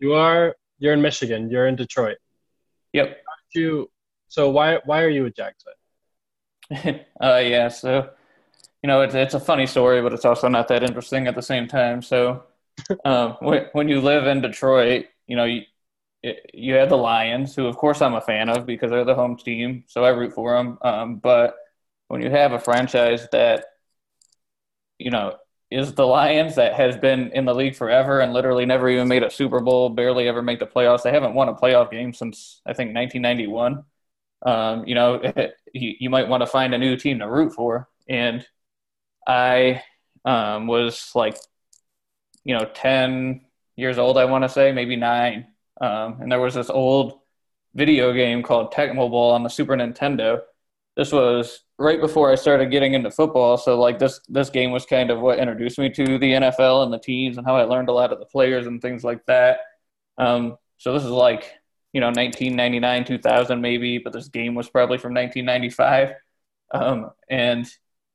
you 0.00 0.12
are 0.12 0.54
you're 0.78 0.92
in 0.92 1.00
Michigan. 1.00 1.50
You're 1.50 1.66
in 1.66 1.76
Detroit. 1.76 2.18
Yep. 2.92 3.06
Aren't 3.08 3.54
You 3.54 3.90
so 4.34 4.50
why 4.50 4.80
why 4.84 5.00
are 5.02 5.08
you 5.08 5.26
a 5.26 5.30
Jags 5.30 5.64
uh, 7.22 7.38
yeah, 7.38 7.68
so 7.68 8.10
you 8.82 8.88
know 8.88 9.02
it's 9.02 9.14
it's 9.14 9.34
a 9.34 9.40
funny 9.40 9.66
story, 9.66 10.02
but 10.02 10.12
it's 10.12 10.24
also 10.24 10.48
not 10.48 10.66
that 10.68 10.82
interesting 10.82 11.28
at 11.28 11.36
the 11.36 11.42
same 11.42 11.68
time. 11.68 12.02
So 12.02 12.42
um, 13.04 13.36
when 13.40 13.66
when 13.72 13.88
you 13.88 14.00
live 14.00 14.26
in 14.26 14.40
Detroit, 14.40 15.06
you 15.28 15.36
know 15.36 15.44
you 15.44 15.62
you 16.52 16.74
have 16.74 16.88
the 16.88 16.96
Lions, 16.96 17.54
who 17.54 17.66
of 17.66 17.76
course 17.76 18.02
I'm 18.02 18.14
a 18.14 18.20
fan 18.20 18.48
of 18.48 18.66
because 18.66 18.90
they're 18.90 19.04
the 19.04 19.14
home 19.14 19.36
team, 19.36 19.84
so 19.86 20.04
I 20.04 20.08
root 20.08 20.32
for 20.32 20.56
them. 20.56 20.78
Um, 20.82 21.16
but 21.16 21.54
when 22.08 22.20
you 22.20 22.30
have 22.30 22.52
a 22.52 22.58
franchise 22.58 23.28
that 23.30 23.66
you 24.98 25.10
know 25.12 25.36
is 25.70 25.94
the 25.94 26.06
Lions 26.06 26.56
that 26.56 26.74
has 26.74 26.96
been 26.96 27.30
in 27.32 27.44
the 27.44 27.54
league 27.54 27.76
forever 27.76 28.20
and 28.20 28.32
literally 28.32 28.66
never 28.66 28.88
even 28.88 29.06
made 29.06 29.22
a 29.22 29.30
Super 29.30 29.60
Bowl, 29.60 29.90
barely 29.90 30.26
ever 30.28 30.42
make 30.42 30.58
the 30.58 30.66
playoffs. 30.66 31.02
They 31.02 31.12
haven't 31.12 31.34
won 31.34 31.48
a 31.48 31.54
playoff 31.54 31.90
game 31.90 32.12
since 32.12 32.60
I 32.66 32.72
think 32.72 32.94
1991 32.94 33.84
um, 34.44 34.86
you 34.86 34.94
know, 34.94 35.20
you, 35.72 35.94
you 35.98 36.10
might 36.10 36.28
want 36.28 36.42
to 36.42 36.46
find 36.46 36.74
a 36.74 36.78
new 36.78 36.96
team 36.96 37.18
to 37.18 37.28
root 37.28 37.52
for. 37.52 37.88
And 38.08 38.46
I 39.26 39.82
um, 40.24 40.66
was 40.66 41.10
like, 41.14 41.36
you 42.44 42.54
know, 42.54 42.66
10 42.74 43.42
years 43.76 43.98
old, 43.98 44.18
I 44.18 44.26
want 44.26 44.44
to 44.44 44.48
say, 44.48 44.72
maybe 44.72 44.96
nine. 44.96 45.46
Um, 45.80 46.18
and 46.20 46.30
there 46.30 46.40
was 46.40 46.54
this 46.54 46.70
old 46.70 47.20
video 47.74 48.12
game 48.12 48.42
called 48.42 48.72
Tecmo 48.72 49.10
Bowl 49.10 49.30
on 49.30 49.42
the 49.42 49.48
Super 49.48 49.74
Nintendo. 49.74 50.40
This 50.96 51.10
was 51.10 51.64
right 51.76 52.00
before 52.00 52.30
I 52.30 52.36
started 52.36 52.70
getting 52.70 52.94
into 52.94 53.10
football. 53.10 53.56
So 53.56 53.80
like 53.80 53.98
this 53.98 54.20
this 54.28 54.48
game 54.50 54.70
was 54.70 54.86
kind 54.86 55.10
of 55.10 55.20
what 55.20 55.40
introduced 55.40 55.78
me 55.78 55.90
to 55.90 56.18
the 56.18 56.32
NFL 56.32 56.84
and 56.84 56.92
the 56.92 56.98
teams 56.98 57.36
and 57.36 57.44
how 57.44 57.56
I 57.56 57.64
learned 57.64 57.88
a 57.88 57.92
lot 57.92 58.12
of 58.12 58.20
the 58.20 58.26
players 58.26 58.66
and 58.66 58.80
things 58.80 59.02
like 59.02 59.26
that. 59.26 59.58
Um, 60.18 60.56
so 60.78 60.92
this 60.92 61.02
is 61.02 61.10
like 61.10 61.52
you 61.94 62.00
know 62.00 62.08
1999 62.08 63.06
2000 63.06 63.60
maybe 63.60 63.96
but 63.96 64.12
this 64.12 64.28
game 64.28 64.54
was 64.54 64.68
probably 64.68 64.98
from 64.98 65.14
1995 65.14 66.14
um, 66.72 67.10
and 67.30 67.66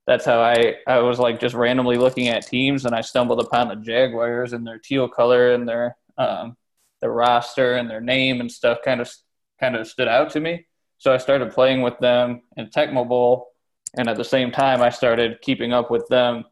that's 0.06 0.26
how 0.26 0.42
I, 0.42 0.76
I 0.88 1.00
was 1.00 1.20
like 1.20 1.40
just 1.40 1.54
randomly 1.56 1.98
looking 1.98 2.30
at 2.30 2.48
teams 2.48 2.86
and 2.86 2.96
I 2.96 3.02
stumbled 3.02 3.40
upon 3.40 3.68
the 3.68 3.76
Jaguars 3.76 4.54
and 4.54 4.66
their 4.66 4.80
teal 4.80 5.08
color 5.08 5.54
and 5.54 5.68
their 5.68 5.96
um, 6.18 6.58
their 7.00 7.12
roster 7.12 7.76
and 7.76 7.90
their 7.90 8.02
name 8.02 8.42
and 8.42 8.52
stuff 8.52 8.80
kind 8.84 9.02
of 9.02 9.12
kind 9.60 9.76
of 9.76 9.88
stood 9.88 10.08
out 10.08 10.32
to 10.32 10.40
me. 10.40 10.66
So 10.98 11.14
I 11.14 11.18
started 11.18 11.52
playing 11.52 11.82
with 11.82 11.98
them 12.00 12.42
in 12.58 12.68
Tecmo 12.68 13.08
Bowl, 13.08 13.50
and 13.98 14.10
at 14.10 14.18
the 14.18 14.24
same 14.24 14.52
time 14.52 14.82
I 14.82 14.90
started 14.90 15.42
keeping 15.42 15.74
up 15.74 15.90
with 15.90 16.08
them 16.08 16.44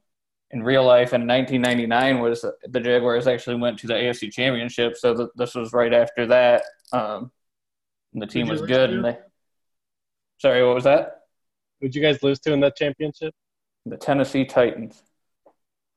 in 0.52 0.64
real 0.64 0.86
life. 0.86 1.14
In 1.14 1.28
1999 1.28 2.20
was 2.20 2.46
the 2.64 2.80
Jaguars 2.80 3.28
actually 3.28 3.58
went 3.58 3.80
to 3.80 3.88
the 3.88 3.94
AFC 3.94 4.32
Championship, 4.32 4.96
so 4.96 5.16
th- 5.16 5.30
this 5.36 5.56
was 5.56 5.74
right 5.74 5.94
after 5.94 6.28
that. 6.28 6.64
Um, 6.92 7.32
the 8.14 8.28
team 8.28 8.48
was 8.48 8.62
good, 8.62 8.90
and 8.92 9.06
they. 9.06 9.18
Sorry, 10.40 10.66
what 10.66 10.76
was 10.76 10.84
that? 10.86 11.22
Would 11.82 11.96
you 11.96 12.02
guys 12.02 12.22
lose 12.24 12.40
to 12.42 12.54
in 12.54 12.60
that 12.62 12.76
championship? 12.76 13.34
The 13.86 13.98
Tennessee 13.98 14.46
Titans. 14.46 15.02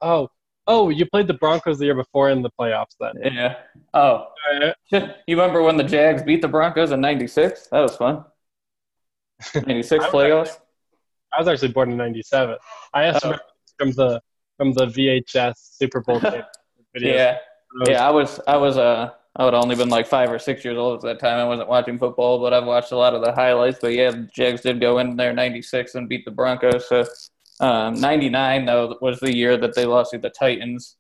Oh, 0.00 0.28
oh, 0.66 0.88
you 0.88 1.06
played 1.06 1.26
the 1.26 1.34
Broncos 1.34 1.78
the 1.78 1.86
year 1.86 1.94
before 1.94 2.30
in 2.30 2.42
the 2.42 2.50
playoffs 2.58 2.96
then. 2.98 3.12
Yeah. 3.22 3.56
Oh. 3.94 4.26
Right. 4.60 4.74
You 5.26 5.36
remember 5.36 5.62
when 5.62 5.76
the 5.76 5.84
Jags 5.84 6.22
beat 6.22 6.42
the 6.42 6.48
Broncos 6.48 6.90
in 6.90 7.00
'96? 7.00 7.68
That 7.68 7.80
was 7.80 7.96
fun. 7.96 8.24
'96 9.54 10.06
playoffs. 10.06 10.58
I 11.32 11.38
was 11.38 11.48
actually 11.48 11.72
born 11.72 11.90
in 11.92 11.96
'97. 11.96 12.56
I 12.92 13.04
asked 13.04 13.24
oh. 13.24 13.36
from 13.78 13.92
the 13.92 14.20
from 14.56 14.72
the 14.72 14.86
VHS 14.86 15.54
Super 15.56 16.00
Bowl 16.00 16.18
video. 16.20 16.44
Yeah. 16.94 17.38
Yeah, 17.86 18.06
I 18.06 18.10
was 18.10 18.40
I 18.48 18.56
was 18.56 18.76
uh 18.76 19.10
I 19.36 19.44
would 19.44 19.54
only 19.54 19.76
been 19.76 19.88
like 19.88 20.08
five 20.08 20.30
or 20.30 20.38
six 20.38 20.64
years 20.64 20.76
old 20.76 20.96
at 20.96 21.02
that 21.02 21.20
time. 21.20 21.38
I 21.38 21.44
wasn't 21.44 21.68
watching 21.68 21.98
football, 21.98 22.40
but 22.40 22.52
I've 22.52 22.64
watched 22.64 22.92
a 22.92 22.96
lot 22.96 23.14
of 23.14 23.22
the 23.22 23.32
highlights. 23.32 23.78
But 23.80 23.92
yeah, 23.94 24.10
the 24.10 24.28
Jags 24.34 24.62
did 24.62 24.80
go 24.80 24.98
in 24.98 25.16
there 25.16 25.32
'96 25.32 25.94
and 25.94 26.08
beat 26.08 26.24
the 26.24 26.32
Broncos. 26.32 26.88
So 26.88 27.06
'99 27.60 28.60
um, 28.60 28.66
though 28.66 28.98
was 29.00 29.20
the 29.20 29.34
year 29.34 29.56
that 29.56 29.74
they 29.74 29.86
lost 29.86 30.10
to 30.12 30.18
the 30.18 30.30
Titans 30.30 30.96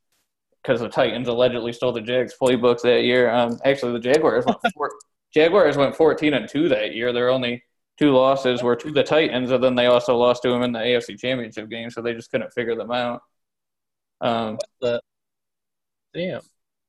because 0.62 0.80
the 0.80 0.88
Titans 0.88 1.28
allegedly 1.28 1.72
stole 1.72 1.92
the 1.92 2.00
Jags 2.00 2.34
playbooks 2.40 2.82
that 2.82 3.02
year. 3.02 3.30
Um, 3.30 3.58
actually, 3.64 3.92
the 3.92 3.98
Jaguars 3.98 4.44
went 4.44 4.58
four, 4.74 4.92
Jaguars 5.34 5.76
went 5.76 5.96
14 5.96 6.34
and 6.34 6.48
two 6.48 6.68
that 6.68 6.94
year. 6.94 7.12
Their 7.12 7.30
only 7.30 7.64
two 7.98 8.12
losses 8.12 8.62
were 8.62 8.76
to 8.76 8.92
the 8.92 9.02
Titans, 9.02 9.50
and 9.50 9.62
then 9.62 9.74
they 9.74 9.86
also 9.86 10.16
lost 10.16 10.42
to 10.42 10.50
them 10.50 10.62
in 10.62 10.72
the 10.72 10.78
AFC 10.78 11.18
Championship 11.18 11.68
game. 11.68 11.90
So 11.90 12.00
they 12.00 12.14
just 12.14 12.30
couldn't 12.30 12.52
figure 12.52 12.76
them 12.76 12.90
out. 12.90 13.22
Um, 14.20 14.58
Damn. 16.12 16.40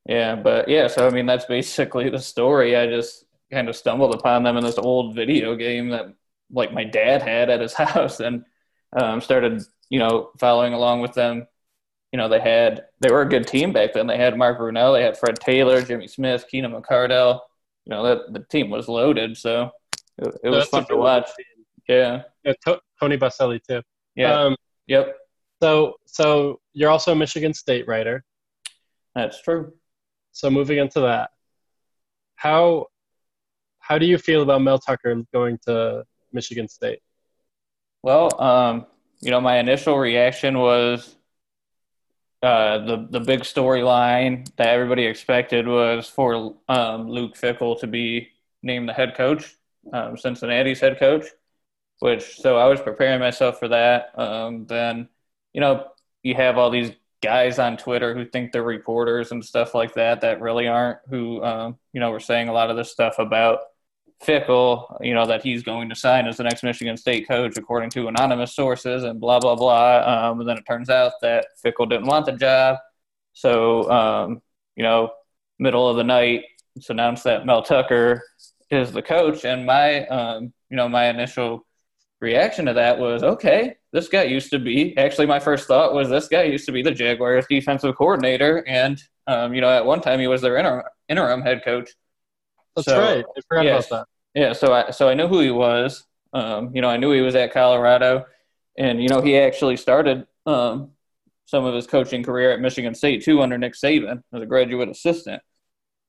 Yeah, 0.08 0.36
but 0.36 0.68
yeah, 0.68 0.88
so 0.88 1.08
I 1.08 1.12
mean 1.12 1.26
that's 1.26 1.46
basically 1.46 2.10
the 2.10 2.20
story. 2.20 2.76
I 2.76 2.88
just 2.88 3.26
kind 3.52 3.70
of 3.70 3.76
stumbled 3.76 4.16
upon 4.16 4.44
them 4.44 4.58
in 4.58 4.64
this 4.64 4.78
old 4.78 5.16
video 5.16 5.56
game 5.56 5.90
that 5.90 6.14
like 6.52 6.74
my 6.74 6.84
dad 6.84 7.22
had 7.22 7.50
at 7.50 7.62
his 7.62 7.74
house 7.76 8.20
and 8.20 8.46
um, 8.94 9.22
started, 9.22 9.62
you 9.90 10.00
know, 10.00 10.32
following 10.40 10.74
along 10.74 11.02
with 11.02 11.14
them. 11.14 11.48
You 12.12 12.18
know, 12.18 12.28
they 12.28 12.42
had 12.42 12.86
they 13.00 13.12
were 13.12 13.22
a 13.22 13.30
good 13.30 13.48
team 13.48 13.72
back 13.72 13.94
then. 13.94 14.08
They 14.08 14.18
had 14.18 14.38
Mark 14.38 14.60
Brunell, 14.60 14.94
they 14.94 15.04
had 15.04 15.18
Fred 15.18 15.40
Taylor, 15.40 15.82
Jimmy 15.82 16.08
Smith, 16.08 16.46
Keenan 16.50 16.72
McCardell. 16.74 17.40
You 17.86 17.92
know, 17.92 18.04
that 18.04 18.34
the 18.34 18.46
team 18.50 18.70
was 18.70 18.88
loaded, 18.88 19.38
so 19.38 19.72
it, 20.18 20.36
it 20.44 20.50
was 20.50 20.68
fun 20.68 20.86
to 20.86 20.98
watch. 20.98 21.30
Yeah. 21.88 22.24
yeah 22.44 22.54
Tony 23.00 23.18
Boselli 23.18 23.60
too. 23.64 23.82
Yeah. 24.16 24.40
Um, 24.40 24.56
yep. 24.88 25.16
So 25.62 25.96
so 26.06 26.60
you're 26.74 26.90
also 26.90 27.14
a 27.14 27.16
Michigan 27.16 27.54
State 27.54 27.88
writer. 27.88 28.24
That's 29.16 29.42
true. 29.42 29.74
So 30.32 30.50
moving 30.50 30.78
into 30.78 31.02
that, 31.02 31.32
how 32.36 32.88
how 33.80 33.98
do 33.98 34.06
you 34.06 34.18
feel 34.18 34.42
about 34.42 34.62
Mel 34.62 34.80
Tucker 34.80 35.16
going 35.34 35.60
to 35.68 36.06
Michigan 36.32 36.68
State? 36.68 37.00
Well, 38.04 38.42
um, 38.42 38.86
you 39.20 39.32
know, 39.32 39.42
my 39.42 39.58
initial 39.60 39.98
reaction 39.98 40.58
was 40.58 41.16
uh, 42.42 42.80
the 42.80 43.08
the 43.10 43.20
big 43.20 43.42
storyline 43.42 44.48
that 44.56 44.70
everybody 44.70 45.06
expected 45.06 45.68
was 45.68 46.08
for 46.08 46.56
um, 46.68 47.10
Luke 47.10 47.36
Fickell 47.36 47.80
to 47.80 47.88
be 47.88 48.30
named 48.64 48.90
the 48.90 48.94
head 48.94 49.16
coach, 49.16 49.56
um, 49.94 50.18
Cincinnati's 50.18 50.80
head 50.80 50.98
coach. 51.00 51.26
Which 52.00 52.38
so 52.38 52.58
I 52.58 52.66
was 52.66 52.82
preparing 52.82 53.20
myself 53.20 53.60
for 53.60 53.68
that. 53.68 54.18
Um, 54.18 54.66
then 54.66 55.08
you 55.54 55.62
know 55.62 55.88
you 56.24 56.34
have 56.34 56.58
all 56.58 56.72
these 56.72 56.92
guys 57.22 57.60
on 57.60 57.78
Twitter 57.78 58.14
who 58.14 58.26
think 58.26 58.52
they're 58.52 58.64
reporters 58.64 59.32
and 59.32 59.44
stuff 59.44 59.76
like 59.76 59.94
that 59.94 60.22
that 60.22 60.42
really 60.42 60.68
aren't. 60.68 61.00
Who 61.10 61.44
um, 61.44 61.78
you 61.94 62.00
know 62.00 62.12
were 62.12 62.20
saying 62.20 62.50
a 62.50 62.54
lot 62.54 62.70
of 62.70 62.78
this 62.78 62.92
stuff 62.92 63.20
about 63.20 63.60
Fickell, 64.24 64.98
you 65.02 65.14
know, 65.14 65.26
that 65.26 65.44
he's 65.44 65.64
going 65.64 65.90
to 65.90 65.96
sign 65.96 66.28
as 66.28 66.38
the 66.38 66.44
next 66.44 66.64
Michigan 66.64 66.96
State 66.96 67.28
coach, 67.28 67.58
according 67.58 67.90
to 67.92 68.08
anonymous 68.08 68.54
sources, 68.54 69.04
and 69.04 69.20
blah 69.20 69.40
blah 69.40 69.56
blah. 69.56 70.30
Um, 70.30 70.40
and 70.40 70.50
then 70.50 70.58
it 70.58 70.66
turns 70.68 70.90
out 70.90 71.14
that 71.22 71.48
Fickell 71.64 71.90
didn't 71.90 72.08
want 72.08 72.26
the 72.26 72.34
job, 72.34 72.78
so 73.34 73.90
um, 73.90 74.42
you 74.76 74.84
know, 74.84 75.12
middle 75.60 75.90
of 75.90 75.98
the 75.98 76.04
night, 76.04 76.44
it's 76.76 76.90
announced 76.90 77.24
that 77.24 77.46
Mel 77.46 77.64
Tucker 77.64 78.24
is 78.70 78.92
the 78.92 79.02
coach, 79.02 79.44
and 79.44 79.66
my 79.66 80.06
um, 80.08 80.54
you 80.70 80.78
know 80.78 80.88
my 80.88 81.08
initial 81.08 81.66
reaction 82.22 82.66
to 82.68 82.74
that 82.74 83.00
was, 83.00 83.24
okay, 83.24 83.76
this 83.92 84.08
guy 84.08 84.24
used 84.24 84.52
to 84.52 84.60
be. 84.60 84.96
Actually, 84.98 85.28
my 85.28 85.40
first 85.40 85.68
thought 85.68 85.94
was 85.94 86.10
this 86.10 86.28
guy 86.28 86.44
used 86.44 86.66
to 86.68 86.72
be 86.72 86.82
the 86.82 86.92
Jaguars' 86.92 87.46
defensive 87.50 87.96
coordinator, 87.96 88.64
and 88.68 89.02
um, 89.28 89.54
you 89.54 89.62
know, 89.62 89.70
at 89.70 89.86
one 89.86 90.02
time 90.02 90.20
he 90.20 90.28
was 90.28 90.42
their 90.42 90.58
interim 90.58 90.84
interim 91.10 91.42
head 91.42 91.64
coach. 91.64 91.90
That's 92.76 92.88
So, 92.88 93.00
right. 93.00 93.26
I 93.26 93.42
forgot 93.48 93.66
yes. 93.66 93.88
about 93.88 94.08
that. 94.34 94.40
Yeah, 94.40 94.54
so 94.54 94.74
I 94.74 94.92
so 94.92 95.10
I 95.10 95.14
knew 95.14 95.28
who 95.28 95.40
he 95.42 95.52
was. 95.52 96.06
Um, 96.34 96.72
you 96.74 96.82
know, 96.82 96.90
I 96.90 96.98
knew 96.98 97.12
he 97.12 97.22
was 97.22 97.36
at 97.36 97.52
Colorado, 97.54 98.26
and 98.78 99.02
you 99.02 99.10
know 99.10 99.22
he 99.22 99.38
actually 99.38 99.78
started 99.78 100.26
um, 100.46 100.92
some 101.46 101.66
of 101.66 101.74
his 101.76 101.88
coaching 101.88 102.24
career 102.24 102.52
at 102.52 102.62
Michigan 102.62 102.96
State 102.96 103.24
too 103.24 103.42
under 103.42 103.58
Nick 103.58 103.74
Saban 103.74 104.24
as 104.34 104.42
a 104.42 104.46
graduate 104.46 104.90
assistant. 104.90 105.42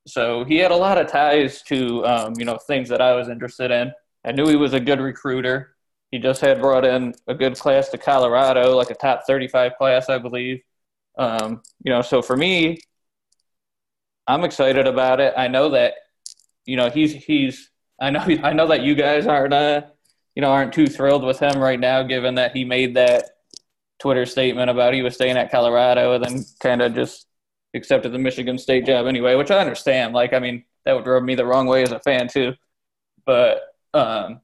So 0.07 0.45
he 0.45 0.57
had 0.59 0.71
a 0.71 0.77
lot 0.77 0.99
of 0.99 1.07
ties 1.09 1.63
to 1.65 2.05
um, 2.07 2.35
you 2.39 2.45
know 2.45 2.59
things 2.59 2.89
that 2.91 3.01
I 3.01 3.15
was 3.15 3.29
interested 3.29 3.71
in. 3.71 3.93
I 4.25 4.33
knew 4.33 4.47
he 4.49 4.57
was 4.57 4.73
a 4.73 4.81
good 4.81 5.01
recruiter. 5.01 5.72
He 6.13 6.19
just 6.19 6.41
had 6.43 6.61
brought 6.61 6.85
in 6.85 7.15
a 7.27 7.35
good 7.35 7.59
class 7.59 7.89
to 7.89 7.99
Colorado, 7.99 8.77
like 8.77 8.91
a 8.91 8.95
top 8.95 9.25
thirty-five 9.27 9.73
class, 9.77 10.09
I 10.09 10.19
believe. 10.19 10.61
Um, 11.19 11.63
you 11.85 11.91
know, 11.91 12.03
so 12.03 12.23
for 12.23 12.37
me, 12.37 12.79
I'm 14.27 14.45
excited 14.45 14.87
about 14.87 15.21
it. 15.21 15.35
I 15.37 15.49
know 15.49 15.71
that 15.71 15.95
you 16.67 16.77
know 16.77 16.91
he's 16.91 17.13
he's 17.13 17.71
I 18.01 18.11
know 18.11 18.21
I 18.43 18.53
know 18.53 18.69
that 18.69 18.83
you 18.83 18.95
guys 18.95 19.27
aren't 19.27 19.55
uh, 19.55 19.83
you 20.37 20.43
know 20.43 20.51
aren't 20.53 20.73
too 20.73 20.87
thrilled 20.87 21.25
with 21.25 21.41
him 21.41 21.59
right 21.59 21.81
now, 21.81 22.03
given 22.03 22.37
that 22.37 22.55
he 22.55 22.65
made 22.65 22.95
that 22.95 23.31
Twitter 23.99 24.27
statement 24.27 24.69
about 24.69 24.95
he 24.95 25.03
was 25.03 25.15
staying 25.15 25.37
at 25.37 25.51
Colorado 25.51 26.13
and 26.15 26.25
then 26.25 26.45
kind 26.61 26.83
of 26.83 26.95
just 26.95 27.27
accepted 27.75 28.13
the 28.13 28.19
Michigan 28.19 28.59
State 28.59 28.85
job 28.85 29.07
anyway, 29.07 29.35
which 29.35 29.51
I 29.51 29.61
understand. 29.61 30.13
Like, 30.13 30.35
I 30.35 30.41
mean, 30.41 30.65
that 30.85 30.95
would 30.95 31.07
rub 31.07 31.23
me 31.23 31.37
the 31.37 31.47
wrong 31.47 31.67
way 31.67 31.83
as 31.83 31.93
a 31.93 32.01
fan 32.01 32.29
too. 32.29 32.55
But 33.25 33.63
um, 33.95 34.41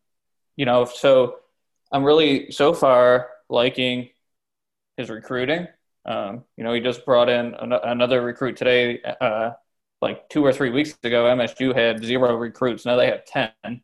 you 0.57 0.65
know, 0.65 0.85
so 0.85 1.37
I'm 1.92 2.05
really 2.05 2.51
so 2.51 2.72
far 2.74 3.31
liking 3.48 4.11
his 4.96 5.11
recruiting. 5.11 5.68
Um, 6.05 6.44
you 6.57 6.64
know, 6.64 6.72
he 6.72 6.81
just 6.81 7.05
brought 7.05 7.29
in 7.29 7.55
an- 7.55 7.72
another 7.72 8.22
recruit 8.22 8.57
today. 8.57 9.01
Uh, 9.20 9.53
like 10.01 10.29
two 10.29 10.44
or 10.44 10.53
three 10.53 10.70
weeks 10.70 10.96
ago, 11.03 11.24
MSU 11.24 11.74
had 11.74 12.05
zero 12.05 12.37
recruits. 12.37 12.85
Now 12.87 12.96
they 12.96 13.07
have 13.07 13.24
10. 13.24 13.83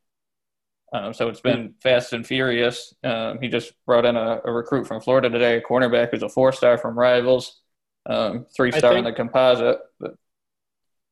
Um, 0.93 1.13
so 1.13 1.29
it's 1.29 1.41
been 1.41 1.75
fast 1.83 2.13
and 2.13 2.25
furious. 2.25 2.95
Um, 3.03 3.41
he 3.41 3.49
just 3.49 3.73
brought 3.85 4.05
in 4.05 4.17
a, 4.17 4.41
a 4.45 4.53
recruit 4.53 4.87
from 4.87 5.01
Florida 5.01 5.29
today, 5.29 5.57
a 5.57 5.61
cornerback 5.61 6.11
who's 6.11 6.23
a 6.23 6.29
four 6.29 6.53
star 6.53 6.79
from 6.79 6.97
Rivals, 6.97 7.61
um, 8.07 8.47
three 8.57 8.71
star 8.71 8.97
in 8.97 9.05
the 9.05 9.13
composite. 9.13 9.79
But 9.99 10.15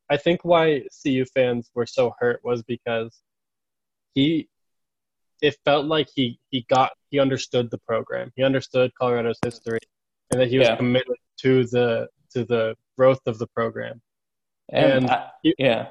I 0.09 0.19
think 0.19 0.45
why 0.45 0.85
CU 1.03 1.25
fans 1.25 1.69
were 1.75 1.87
so 1.87 2.15
hurt 2.21 2.43
was 2.45 2.63
because 2.63 3.21
he 4.15 4.49
it 5.43 5.57
felt 5.65 5.85
like 5.87 6.09
he 6.15 6.39
he 6.51 6.65
got 6.71 6.93
he 7.11 7.19
understood 7.19 7.71
the 7.71 7.79
program. 7.79 8.33
He 8.37 8.43
understood 8.43 8.91
Colorado's 8.99 9.39
history 9.45 9.81
and 10.31 10.41
that 10.41 10.49
he 10.49 10.59
was 10.59 10.69
Yeah. 10.69 10.77
committed 10.77 11.17
to 11.39 11.65
the 11.67 12.09
to 12.31 12.45
the 12.45 12.75
growth 12.97 13.21
of 13.27 13.39
the 13.39 13.47
program. 13.49 14.01
and, 14.71 14.93
And 14.93 15.11
I, 15.11 15.31
you- 15.43 15.55
yeah, 15.59 15.91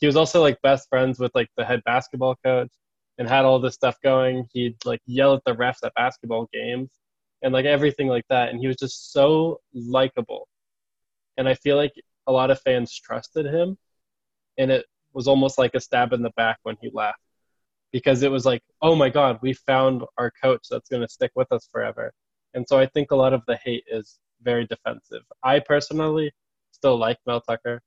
He 0.00 0.06
was 0.06 0.16
also 0.16 0.40
like 0.40 0.60
best 0.62 0.88
friends 0.88 1.18
with 1.18 1.32
like 1.34 1.50
the 1.58 1.64
head 1.64 1.82
basketball 1.84 2.36
coach 2.44 2.72
and 3.18 3.28
had 3.28 3.44
all 3.44 3.58
this 3.60 3.74
stuff 3.74 3.96
going. 4.02 4.48
He'd 4.54 4.76
like 4.86 5.00
yell 5.06 5.34
at 5.34 5.44
the 5.44 5.54
refs 5.54 5.84
at 5.84 5.92
basketball 5.94 6.48
games 6.52 6.90
and 7.42 7.52
like 7.52 7.66
everything 7.66 8.08
like 8.08 8.24
that. 8.30 8.48
And 8.48 8.58
he 8.60 8.66
was 8.68 8.76
just 8.76 9.12
so 9.12 9.60
likable. 9.74 10.48
And 11.36 11.46
I 11.48 11.54
feel 11.54 11.76
like 11.76 11.92
a 12.26 12.32
lot 12.32 12.50
of 12.50 12.60
fans 12.62 12.98
trusted 12.98 13.44
him. 13.46 13.76
And 14.56 14.70
it 14.70 14.86
was 15.12 15.28
almost 15.28 15.58
like 15.58 15.74
a 15.74 15.80
stab 15.80 16.12
in 16.14 16.22
the 16.22 16.30
back 16.36 16.58
when 16.62 16.76
he 16.80 16.88
left 16.92 17.18
because 17.92 18.22
it 18.22 18.30
was 18.30 18.44
like, 18.44 18.62
oh 18.80 18.96
my 18.96 19.08
God, 19.08 19.38
we 19.42 19.52
found 19.52 20.02
our 20.18 20.32
coach 20.42 20.66
that's 20.70 20.88
going 20.88 21.02
to 21.02 21.08
stick 21.08 21.32
with 21.36 21.50
us 21.52 21.68
forever. 21.70 22.12
And 22.54 22.66
so 22.66 22.78
I 22.78 22.86
think 22.86 23.10
a 23.10 23.16
lot 23.16 23.32
of 23.32 23.42
the 23.46 23.56
hate 23.56 23.84
is 23.90 24.18
very 24.42 24.66
defensive. 24.66 25.22
I 25.42 25.60
personally 25.60 26.32
still 26.72 26.96
like 26.96 27.18
Mel 27.26 27.40
Tucker. 27.40 27.80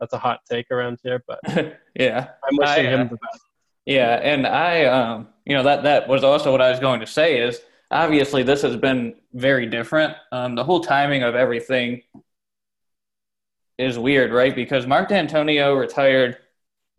That's 0.00 0.12
a 0.12 0.18
hot 0.18 0.40
take 0.50 0.70
around 0.70 0.98
here, 1.02 1.22
but 1.28 1.40
yeah. 1.94 2.30
I'm 2.44 2.56
wishing 2.56 2.86
I, 2.86 2.92
uh, 2.92 2.96
him 2.96 3.08
the 3.08 3.16
best. 3.16 3.42
Yeah, 3.86 4.20
and 4.22 4.46
I, 4.46 4.84
um, 4.84 5.28
you 5.44 5.54
know, 5.54 5.62
that 5.64 5.82
that 5.82 6.08
was 6.08 6.22
also 6.22 6.52
what 6.52 6.60
I 6.60 6.70
was 6.70 6.80
going 6.80 7.00
to 7.00 7.06
say 7.06 7.40
is 7.40 7.60
obviously 7.90 8.42
this 8.42 8.62
has 8.62 8.76
been 8.76 9.14
very 9.32 9.66
different. 9.66 10.14
Um, 10.32 10.54
the 10.54 10.64
whole 10.64 10.80
timing 10.80 11.22
of 11.22 11.34
everything 11.34 12.02
is 13.78 13.98
weird, 13.98 14.32
right? 14.32 14.54
Because 14.54 14.86
Mark 14.86 15.08
Dantonio 15.08 15.78
retired 15.78 16.38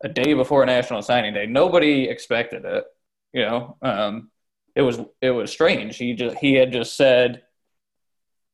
a 0.02 0.08
day 0.08 0.34
before 0.34 0.64
National 0.66 1.02
Signing 1.02 1.34
Day. 1.34 1.46
Nobody 1.46 2.08
expected 2.08 2.64
it. 2.64 2.84
You 3.32 3.42
know, 3.42 3.76
um, 3.82 4.30
it 4.74 4.82
was 4.82 5.00
it 5.20 5.30
was 5.30 5.50
strange. 5.50 5.96
He 5.96 6.14
just 6.14 6.36
he 6.38 6.54
had 6.54 6.72
just 6.72 6.96
said 6.96 7.42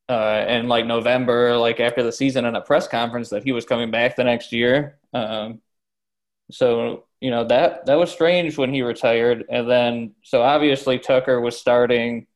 uh, 0.08 0.44
in 0.48 0.68
like 0.68 0.86
November, 0.86 1.56
like 1.56 1.80
after 1.80 2.02
the 2.02 2.12
season, 2.12 2.44
in 2.44 2.54
a 2.56 2.60
press 2.60 2.88
conference 2.88 3.30
that 3.30 3.44
he 3.44 3.52
was 3.52 3.64
coming 3.64 3.90
back 3.90 4.16
the 4.16 4.24
next 4.24 4.52
year. 4.52 4.98
Um, 5.12 5.60
so 6.50 7.04
you 7.20 7.30
know 7.30 7.44
that 7.44 7.86
that 7.86 7.96
was 7.96 8.10
strange 8.10 8.56
when 8.56 8.72
he 8.72 8.82
retired, 8.82 9.44
and 9.50 9.68
then 9.68 10.14
so 10.22 10.42
obviously 10.42 10.98
Tucker 10.98 11.40
was 11.40 11.58
starting 11.58 12.26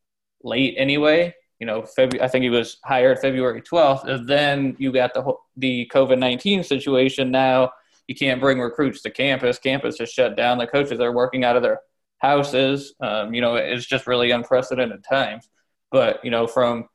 late 0.43 0.75
anyway. 0.77 1.35
You 1.61 1.67
know, 1.67 1.83
Febu- 1.83 2.21
I 2.21 2.27
think 2.27 2.43
he 2.43 2.51
was 2.51 2.79
hired 2.85 3.21
February 3.21 3.63
twelfth, 3.63 4.05
and 4.07 4.29
then 4.29 4.77
you 4.79 4.93
got 4.93 5.15
the 5.15 5.23
whole- 5.23 5.43
the 5.57 5.89
COVID 5.93 6.19
nineteen 6.19 6.65
situation. 6.65 7.31
Now 7.31 7.73
you 8.09 8.15
can't 8.15 8.41
bring 8.41 8.59
recruits 8.59 9.03
to 9.03 9.11
campus. 9.11 9.59
Campus 9.59 10.01
is 10.01 10.11
shut 10.11 10.37
down. 10.37 10.59
The 10.59 10.67
coaches 10.67 11.01
are 11.01 11.13
working 11.13 11.45
out 11.45 11.57
of 11.57 11.63
their 11.63 11.81
houses. 12.19 12.95
Um, 13.01 13.35
you 13.35 13.41
know, 13.41 13.57
it's 13.57 13.87
just 13.87 14.07
really 14.07 14.31
unprecedented 14.31 15.05
times. 15.05 15.49
But 15.91 16.25
you 16.25 16.31
know, 16.31 16.47
from 16.47 16.89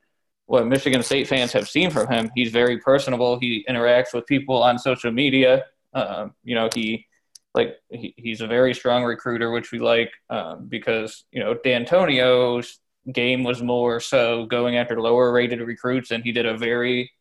what 0.45 0.65
Michigan 0.65 1.03
State 1.03 1.27
fans 1.27 1.51
have 1.53 1.69
seen 1.69 1.91
from 1.91 2.07
him, 2.07 2.31
he's 2.35 2.51
very 2.51 2.79
personable. 2.79 3.39
He 3.39 3.65
interacts 3.69 4.13
with 4.13 4.25
people 4.25 4.63
on 4.63 4.79
social 4.79 5.11
media. 5.11 5.65
Um, 5.93 6.33
you 6.43 6.55
know, 6.55 6.69
he 6.73 7.05
like 7.53 7.75
he, 7.89 8.13
he's 8.17 8.41
a 8.41 8.47
very 8.47 8.73
strong 8.73 9.03
recruiter, 9.03 9.51
which 9.51 9.71
we 9.71 9.79
like 9.79 10.11
um, 10.29 10.67
because 10.67 11.25
you 11.31 11.39
know 11.39 11.55
Dantonio's 11.55 12.79
game 13.11 13.43
was 13.43 13.61
more 13.61 13.99
so 13.99 14.45
going 14.45 14.77
after 14.77 14.99
lower 15.01 15.31
rated 15.31 15.59
recruits, 15.61 16.11
and 16.11 16.23
he 16.23 16.31
did 16.31 16.45
a 16.45 16.57
very 16.57 17.11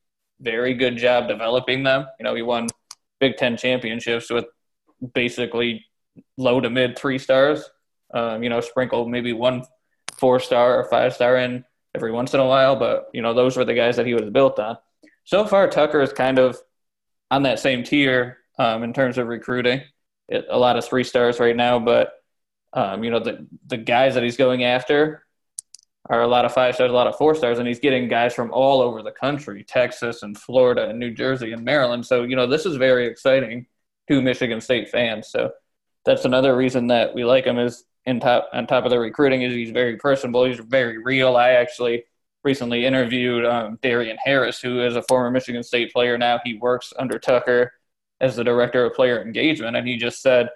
very 0.40 0.74
good 0.74 0.96
job 0.96 1.28
developing 1.28 1.82
them. 1.82 2.06
You 2.18 2.24
know, 2.24 2.34
he 2.34 2.42
won 2.42 2.68
Big 3.20 3.36
Ten 3.36 3.56
championships 3.56 4.30
with 4.30 4.46
basically 5.14 5.84
low 6.36 6.60
to 6.60 6.70
mid 6.70 6.98
three 6.98 7.18
stars. 7.18 7.68
Um, 8.12 8.42
you 8.42 8.48
know, 8.48 8.60
sprinkle 8.60 9.08
maybe 9.08 9.32
one 9.32 9.64
four 10.16 10.40
star 10.40 10.78
or 10.78 10.84
five 10.88 11.14
star 11.14 11.36
in 11.36 11.64
every 11.94 12.12
once 12.12 12.34
in 12.34 12.40
a 12.40 12.46
while, 12.46 12.76
but 12.76 13.08
you 13.12 13.22
know, 13.22 13.34
those 13.34 13.56
were 13.56 13.64
the 13.64 13.74
guys 13.74 13.96
that 13.96 14.06
he 14.06 14.14
was 14.14 14.30
built 14.30 14.58
on. 14.58 14.76
So 15.24 15.46
far, 15.46 15.68
Tucker 15.68 16.00
is 16.00 16.12
kind 16.12 16.38
of 16.38 16.56
on 17.30 17.42
that 17.42 17.58
same 17.58 17.82
tier 17.82 18.38
um, 18.58 18.82
in 18.82 18.92
terms 18.92 19.18
of 19.18 19.26
recruiting. 19.26 19.82
It, 20.28 20.46
a 20.48 20.58
lot 20.58 20.76
of 20.76 20.84
three 20.84 21.04
stars 21.04 21.40
right 21.40 21.56
now, 21.56 21.78
but 21.78 22.12
um, 22.72 23.02
you 23.04 23.10
know, 23.10 23.20
the 23.20 23.46
the 23.66 23.76
guys 23.76 24.14
that 24.14 24.22
he's 24.22 24.36
going 24.36 24.64
after 24.64 25.25
are 26.08 26.22
a 26.22 26.28
lot 26.28 26.44
of 26.44 26.52
five 26.52 26.74
stars, 26.74 26.90
a 26.90 26.94
lot 26.94 27.06
of 27.06 27.16
four 27.16 27.34
stars, 27.34 27.58
and 27.58 27.66
he's 27.66 27.80
getting 27.80 28.08
guys 28.08 28.34
from 28.34 28.50
all 28.52 28.80
over 28.80 29.02
the 29.02 29.10
country, 29.10 29.64
Texas 29.64 30.22
and 30.22 30.38
Florida 30.38 30.88
and 30.88 30.98
New 30.98 31.10
Jersey 31.10 31.52
and 31.52 31.64
Maryland. 31.64 32.06
So 32.06 32.22
you 32.22 32.36
know, 32.36 32.46
this 32.46 32.66
is 32.66 32.76
very 32.76 33.06
exciting 33.06 33.66
to 34.08 34.22
Michigan 34.22 34.60
State 34.60 34.88
fans. 34.88 35.28
So 35.28 35.50
that's 36.04 36.24
another 36.24 36.56
reason 36.56 36.86
that 36.88 37.14
we 37.14 37.24
like 37.24 37.44
him 37.44 37.58
is 37.58 37.84
in 38.06 38.20
top 38.20 38.48
on 38.52 38.66
top 38.66 38.84
of 38.84 38.90
the 38.90 38.98
recruiting 38.98 39.42
is 39.42 39.52
he's 39.52 39.70
very 39.70 39.96
personable. 39.96 40.44
He's 40.44 40.60
very 40.60 40.98
real. 40.98 41.36
I 41.36 41.50
actually 41.50 42.04
recently 42.44 42.86
interviewed 42.86 43.44
um, 43.44 43.78
Darien 43.82 44.16
Harris, 44.24 44.60
who 44.60 44.80
is 44.80 44.94
a 44.94 45.02
former 45.02 45.30
Michigan 45.30 45.64
State 45.64 45.92
player. 45.92 46.16
Now 46.16 46.40
he 46.44 46.54
works 46.54 46.92
under 46.96 47.18
Tucker 47.18 47.72
as 48.20 48.36
the 48.36 48.44
director 48.44 48.84
of 48.84 48.94
player 48.94 49.20
engagement, 49.20 49.76
and 49.76 49.86
he 49.86 49.96
just 49.96 50.22
said, 50.22 50.48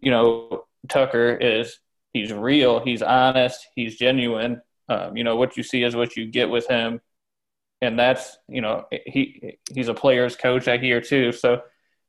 you 0.00 0.10
know, 0.10 0.64
Tucker 0.88 1.36
is 1.40 1.78
he's 2.12 2.32
real, 2.32 2.80
he's 2.84 3.02
honest, 3.02 3.68
he's 3.76 3.96
genuine. 3.96 4.60
Um, 4.88 5.16
you 5.16 5.24
know, 5.24 5.36
what 5.36 5.56
you 5.56 5.62
see 5.62 5.82
is 5.82 5.96
what 5.96 6.16
you 6.16 6.26
get 6.26 6.50
with 6.50 6.66
him, 6.68 7.00
and 7.80 7.98
that's 7.98 8.38
you 8.48 8.60
know 8.60 8.86
he 9.06 9.58
he's 9.70 9.88
a 9.88 9.94
player's 9.94 10.36
coach 10.36 10.68
I 10.68 10.78
hear 10.78 11.00
too. 11.00 11.32
So 11.32 11.62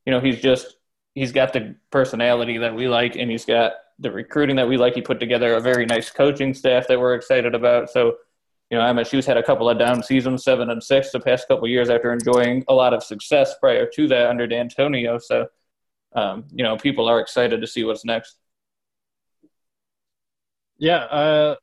you 0.05 0.11
know 0.11 0.19
he's 0.19 0.41
just 0.41 0.75
he's 1.15 1.31
got 1.31 1.53
the 1.53 1.75
personality 1.91 2.57
that 2.59 2.75
we 2.75 2.87
like, 2.87 3.15
and 3.15 3.29
he's 3.29 3.45
got 3.45 3.73
the 3.99 4.11
recruiting 4.11 4.55
that 4.57 4.67
we 4.67 4.77
like. 4.77 4.95
He 4.95 5.01
put 5.01 5.19
together 5.19 5.53
a 5.55 5.61
very 5.61 5.85
nice 5.85 6.09
coaching 6.09 6.53
staff 6.53 6.87
that 6.87 6.99
we're 6.99 7.15
excited 7.15 7.55
about. 7.55 7.89
So 7.89 8.17
you 8.69 8.77
know 8.77 8.83
MSU's 8.83 9.25
had 9.25 9.37
a 9.37 9.43
couple 9.43 9.69
of 9.69 9.77
down 9.79 10.03
seasons, 10.03 10.43
seven 10.43 10.69
and 10.69 10.83
six, 10.83 11.11
the 11.11 11.19
past 11.19 11.47
couple 11.47 11.67
years 11.67 11.89
after 11.89 12.11
enjoying 12.11 12.63
a 12.67 12.73
lot 12.73 12.93
of 12.93 13.03
success 13.03 13.55
prior 13.59 13.87
to 13.93 14.07
that 14.07 14.29
under 14.29 14.47
Dantonio. 14.47 15.21
So 15.21 15.47
um, 16.15 16.45
you 16.51 16.63
know 16.63 16.77
people 16.77 17.07
are 17.07 17.19
excited 17.19 17.61
to 17.61 17.67
see 17.67 17.83
what's 17.83 18.05
next. 18.05 18.37
Yeah, 20.77 20.97
uh, 20.97 21.55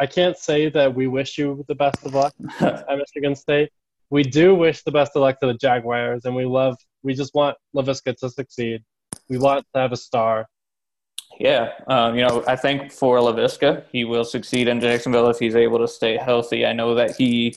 I 0.00 0.06
can't 0.06 0.36
say 0.36 0.70
that 0.70 0.94
we 0.94 1.08
wish 1.08 1.36
you 1.36 1.62
the 1.68 1.74
best 1.74 2.04
of 2.06 2.14
luck 2.14 2.34
at 2.60 2.88
Michigan 2.96 3.36
State. 3.36 3.70
We 4.08 4.22
do 4.22 4.54
wish 4.54 4.82
the 4.82 4.90
best 4.90 5.12
of 5.14 5.20
luck 5.20 5.38
to 5.40 5.46
the 5.46 5.54
Jaguars, 5.54 6.24
and 6.24 6.34
we 6.34 6.46
love. 6.46 6.76
We 7.02 7.14
just 7.14 7.34
want 7.34 7.56
Laviska 7.76 8.16
to 8.16 8.30
succeed. 8.30 8.82
We 9.28 9.36
want 9.36 9.66
to 9.74 9.80
have 9.80 9.92
a 9.92 9.96
star. 9.96 10.46
Yeah, 11.38 11.72
um, 11.86 12.16
you 12.16 12.26
know, 12.26 12.42
I 12.46 12.56
think 12.56 12.90
for 12.90 13.18
Laviska, 13.18 13.84
he 13.92 14.04
will 14.04 14.24
succeed 14.24 14.68
in 14.68 14.80
Jacksonville 14.80 15.28
if 15.28 15.38
he's 15.38 15.54
able 15.54 15.78
to 15.78 15.86
stay 15.86 16.16
healthy. 16.16 16.64
I 16.64 16.72
know 16.72 16.94
that 16.94 17.16
he, 17.16 17.54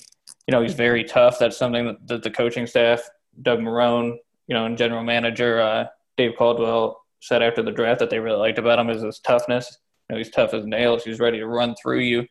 you 0.47 0.51
know, 0.51 0.61
he's 0.61 0.73
very 0.73 1.05
tough. 1.05 1.39
That's 1.39 1.57
something 1.57 1.85
that, 1.85 2.07
that 2.07 2.23
the 2.23 2.29
coaching 2.29 2.67
staff, 2.67 3.09
Doug 3.41 3.59
Marrone, 3.59 4.17
you 4.47 4.53
know, 4.53 4.65
and 4.65 4.77
general 4.77 5.03
manager 5.03 5.61
uh, 5.61 5.85
Dave 6.17 6.33
Caldwell 6.37 7.03
said 7.21 7.41
after 7.41 7.63
the 7.63 7.71
draft 7.71 7.99
that 7.99 8.09
they 8.09 8.19
really 8.19 8.37
liked 8.37 8.59
about 8.59 8.79
him 8.79 8.89
is 8.89 9.01
his 9.01 9.19
toughness. 9.19 9.77
You 10.09 10.15
know, 10.15 10.17
he's 10.17 10.29
tough 10.29 10.53
as 10.53 10.65
nails. 10.65 11.03
He's 11.03 11.19
ready 11.19 11.39
to 11.39 11.47
run 11.47 11.75
through 11.75 11.99
you. 11.99 12.27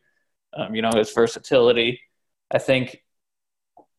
Um, 0.55 0.75
you 0.75 0.81
know, 0.81 0.91
his 0.91 1.11
versatility. 1.11 1.99
I 2.51 2.59
think, 2.59 3.01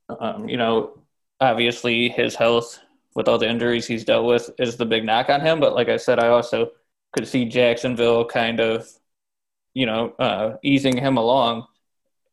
um, 0.08 0.48
you 0.48 0.56
know, 0.56 1.02
obviously 1.40 2.08
his 2.08 2.34
health 2.34 2.78
with 3.14 3.28
all 3.28 3.38
the 3.38 3.48
injuries 3.48 3.86
he's 3.86 4.04
dealt 4.04 4.26
with 4.26 4.50
is 4.58 4.76
the 4.76 4.86
big 4.86 5.04
knock 5.04 5.28
on 5.28 5.40
him. 5.40 5.60
But 5.60 5.74
like 5.74 5.88
I 5.88 5.96
said, 5.96 6.18
I 6.18 6.28
also 6.28 6.70
could 7.12 7.26
see 7.26 7.44
Jacksonville 7.44 8.24
kind 8.24 8.60
of, 8.60 8.88
you 9.72 9.86
know, 9.86 10.14
uh, 10.18 10.56
easing 10.62 10.96
him 10.96 11.16
along 11.16 11.66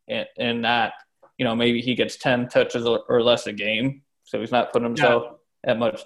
and, 0.08 0.28
and, 0.38 0.62
not, 0.62 0.94
you 1.38 1.46
know, 1.46 1.56
maybe 1.56 1.82
he 1.82 1.96
gets 1.96 2.18
10 2.18 2.50
touches 2.50 2.86
or 2.86 3.22
less 3.22 3.48
a 3.48 3.54
game. 3.54 4.04
So 4.24 4.40
he's 4.40 4.52
not 4.52 4.72
putting 4.72 4.88
himself 4.88 5.24
yeah. 5.64 5.72
at 5.72 5.80
much 5.80 6.02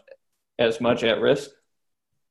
as 0.58 0.80
much 0.80 1.04
at 1.04 1.20
risk. 1.20 1.50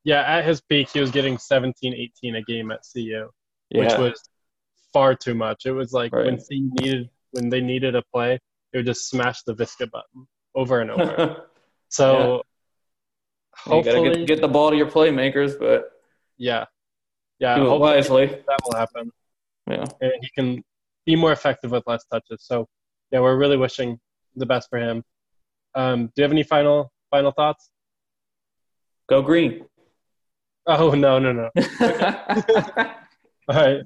Yeah, 0.05 0.21
at 0.21 0.45
his 0.45 0.61
peak, 0.61 0.90
he 0.90 1.01
was 1.01 1.11
getting 1.11 1.38
17, 1.38 1.95
18 1.95 2.37
a 2.37 2.43
game 2.43 2.71
at 2.71 2.81
CU, 2.93 3.29
yeah. 3.71 3.81
which 3.81 3.99
was 3.99 4.23
far 4.93 5.14
too 5.14 5.35
much. 5.35 5.64
It 5.64 5.73
was 5.73 5.93
like 5.93 6.12
right. 6.12 6.27
when 6.27 6.37
CU 6.37 6.71
needed 6.81 7.11
when 7.33 7.49
they 7.49 7.61
needed 7.61 7.97
a 7.97 8.03
play, 8.12 8.38
they 8.73 8.79
would 8.79 8.87
just 8.87 9.09
smash 9.09 9.43
the 9.43 9.55
Viska 9.55 9.90
button 9.90 10.27
over 10.55 10.81
and 10.81 10.90
over. 10.90 11.45
so 11.88 12.43
yeah. 13.67 13.77
you 13.77 13.85
gotta 13.85 14.11
get, 14.11 14.27
get, 14.27 14.40
the 14.40 14.49
ball 14.49 14.71
to 14.71 14.77
your 14.77 14.90
playmakers, 14.90 15.59
but 15.59 15.90
yeah, 16.37 16.67
yeah, 17.40 17.57
do 17.57 17.75
it 17.75 17.79
wisely. 17.79 18.27
That 18.27 18.59
will 18.64 18.77
happen. 18.77 19.11
Yeah, 19.69 19.85
and 20.01 20.12
he 20.21 20.31
can 20.35 20.62
be 21.07 21.17
more 21.17 21.33
effective 21.33 21.73
with 21.73 21.83
less 21.87 22.05
touches. 22.05 22.45
So 22.45 22.69
yeah, 23.11 23.21
we're 23.21 23.37
really 23.37 23.57
wishing 23.57 23.99
the 24.37 24.47
best 24.47 24.69
for 24.71 24.79
him. 24.79 25.03
Um, 25.75 26.07
do 26.07 26.12
you 26.17 26.23
have 26.23 26.33
any 26.33 26.45
final 26.45 26.93
final 27.11 27.33
thoughts? 27.33 27.71
Go 29.09 29.23
green. 29.23 29.67
Oh 30.66 30.92
no 30.92 31.18
no 31.18 31.33
no. 31.33 31.50
All 33.48 33.57
right. 33.57 33.83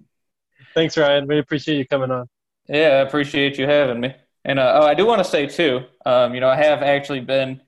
Thanks, 0.75 0.97
Ryan. 0.97 1.27
We 1.27 1.39
appreciate 1.39 1.79
you 1.79 1.87
coming 1.87 2.11
on. 2.11 2.29
Yeah, 2.69 2.89
I 2.89 3.01
appreciate 3.01 3.59
you 3.59 3.67
having 3.67 4.01
me. 4.01 4.15
And 4.45 4.59
uh, 4.59 4.81
oh, 4.81 4.87
I 4.87 4.95
do 4.95 5.07
want 5.07 5.19
to 5.19 5.25
say 5.25 5.47
too, 5.47 5.83
um, 6.07 6.35
you 6.35 6.41
know, 6.41 6.49
I 6.49 6.57
have 6.57 6.83
actually 6.83 7.21
been 7.21 7.61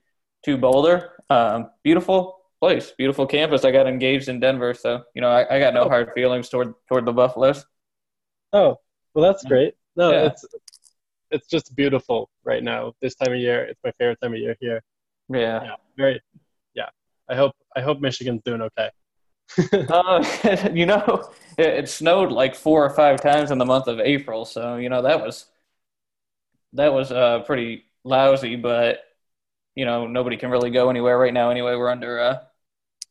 to 0.45 0.57
Boulder. 0.57 1.11
Um, 1.29 1.71
beautiful 1.83 2.41
place, 2.61 2.93
beautiful 2.97 3.27
campus. 3.27 3.65
I 3.65 3.71
got 3.71 3.87
engaged 3.87 4.29
in 4.29 4.41
Denver, 4.41 4.75
so 4.75 5.03
you 5.15 5.21
know, 5.21 5.29
I, 5.29 5.57
I 5.57 5.59
got 5.59 5.75
no 5.75 5.85
oh. 5.85 5.89
hard 5.89 6.13
feelings 6.15 6.49
toward 6.49 6.75
toward 6.89 7.05
the 7.05 7.13
Buffaloes. 7.13 7.65
Oh, 8.53 8.77
well, 9.15 9.25
that's 9.25 9.45
great. 9.45 9.75
No, 9.97 10.13
yeah. 10.13 10.27
it's 10.27 10.45
it's 11.31 11.47
just 11.47 11.75
beautiful 11.75 12.31
right 12.45 12.63
now. 12.63 12.93
This 13.01 13.15
time 13.15 13.33
of 13.33 13.39
year, 13.39 13.65
it's 13.65 13.81
my 13.85 13.93
favorite 13.99 14.19
time 14.23 14.35
of 14.35 14.39
year 14.39 14.57
here. 14.61 14.83
Yeah. 15.29 15.63
yeah 15.63 15.75
very. 15.97 16.21
Yeah. 16.75 16.89
I 17.29 17.35
hope 17.35 17.53
I 17.77 17.81
hope 17.81 18.01
Michigan's 18.01 18.43
doing 18.45 18.63
okay. 18.63 18.91
uh, 19.73 20.69
you 20.73 20.87
know, 20.87 21.31
it, 21.59 21.67
it, 21.67 21.89
snowed 21.89 22.33
like 22.33 22.55
four 22.55 22.85
or 22.85 22.91
five 22.91 23.21
times 23.21 23.51
in 23.51 23.59
the 23.59 23.65
month 23.65 23.89
of 23.89 24.01
April, 24.01 24.45
so 24.45 24.77
you 24.77 24.89
know 24.89 25.03
that 25.03 25.21
was 25.21 25.47
that 26.75 26.93
was 26.93 27.11
uh, 27.11 27.41
pretty 27.41 27.85
lousy. 28.05 28.57
But 28.57 29.01
you 29.75 29.85
know, 29.85 30.07
nobody 30.07 30.37
can 30.37 30.51
really 30.51 30.71
go 30.71 30.91
anywhere 30.91 31.19
right 31.19 31.35
now. 31.35 31.51
Anyway, 31.51 31.75
we're 31.75 31.91
under 31.91 32.19
a 32.19 32.47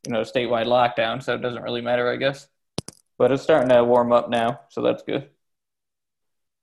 you 0.06 0.14
know 0.14 0.22
statewide 0.22 0.66
lockdown, 0.66 1.22
so 1.22 1.36
it 1.36 1.42
doesn't 1.42 1.64
really 1.64 1.82
matter, 1.82 2.10
I 2.10 2.16
guess. 2.16 2.48
But 3.18 3.32
it's 3.32 3.44
starting 3.44 3.70
to 3.70 3.84
warm 3.84 4.14
up 4.14 4.30
now, 4.30 4.62
so 4.70 4.82
that's 4.82 5.04
good. 5.04 5.30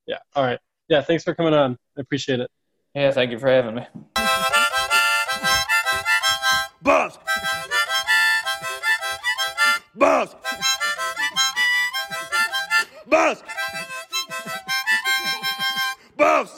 Yeah. 0.07 0.19
All 0.35 0.45
right. 0.45 0.61
Yeah. 0.89 1.03
Thanks 1.03 1.25
for 1.25 1.35
coming 1.35 1.53
on. 1.53 1.79
I 1.99 2.01
appreciate 2.01 2.41
it. 2.41 2.51
Yeah. 2.95 3.11
Thank 3.11 3.31
you 3.31 3.39
for 3.39 3.49
having 3.49 3.75
me. 3.75 4.26
Buzz! 9.96 10.37
Buzz! 13.06 13.42
Buzz! 16.18 16.56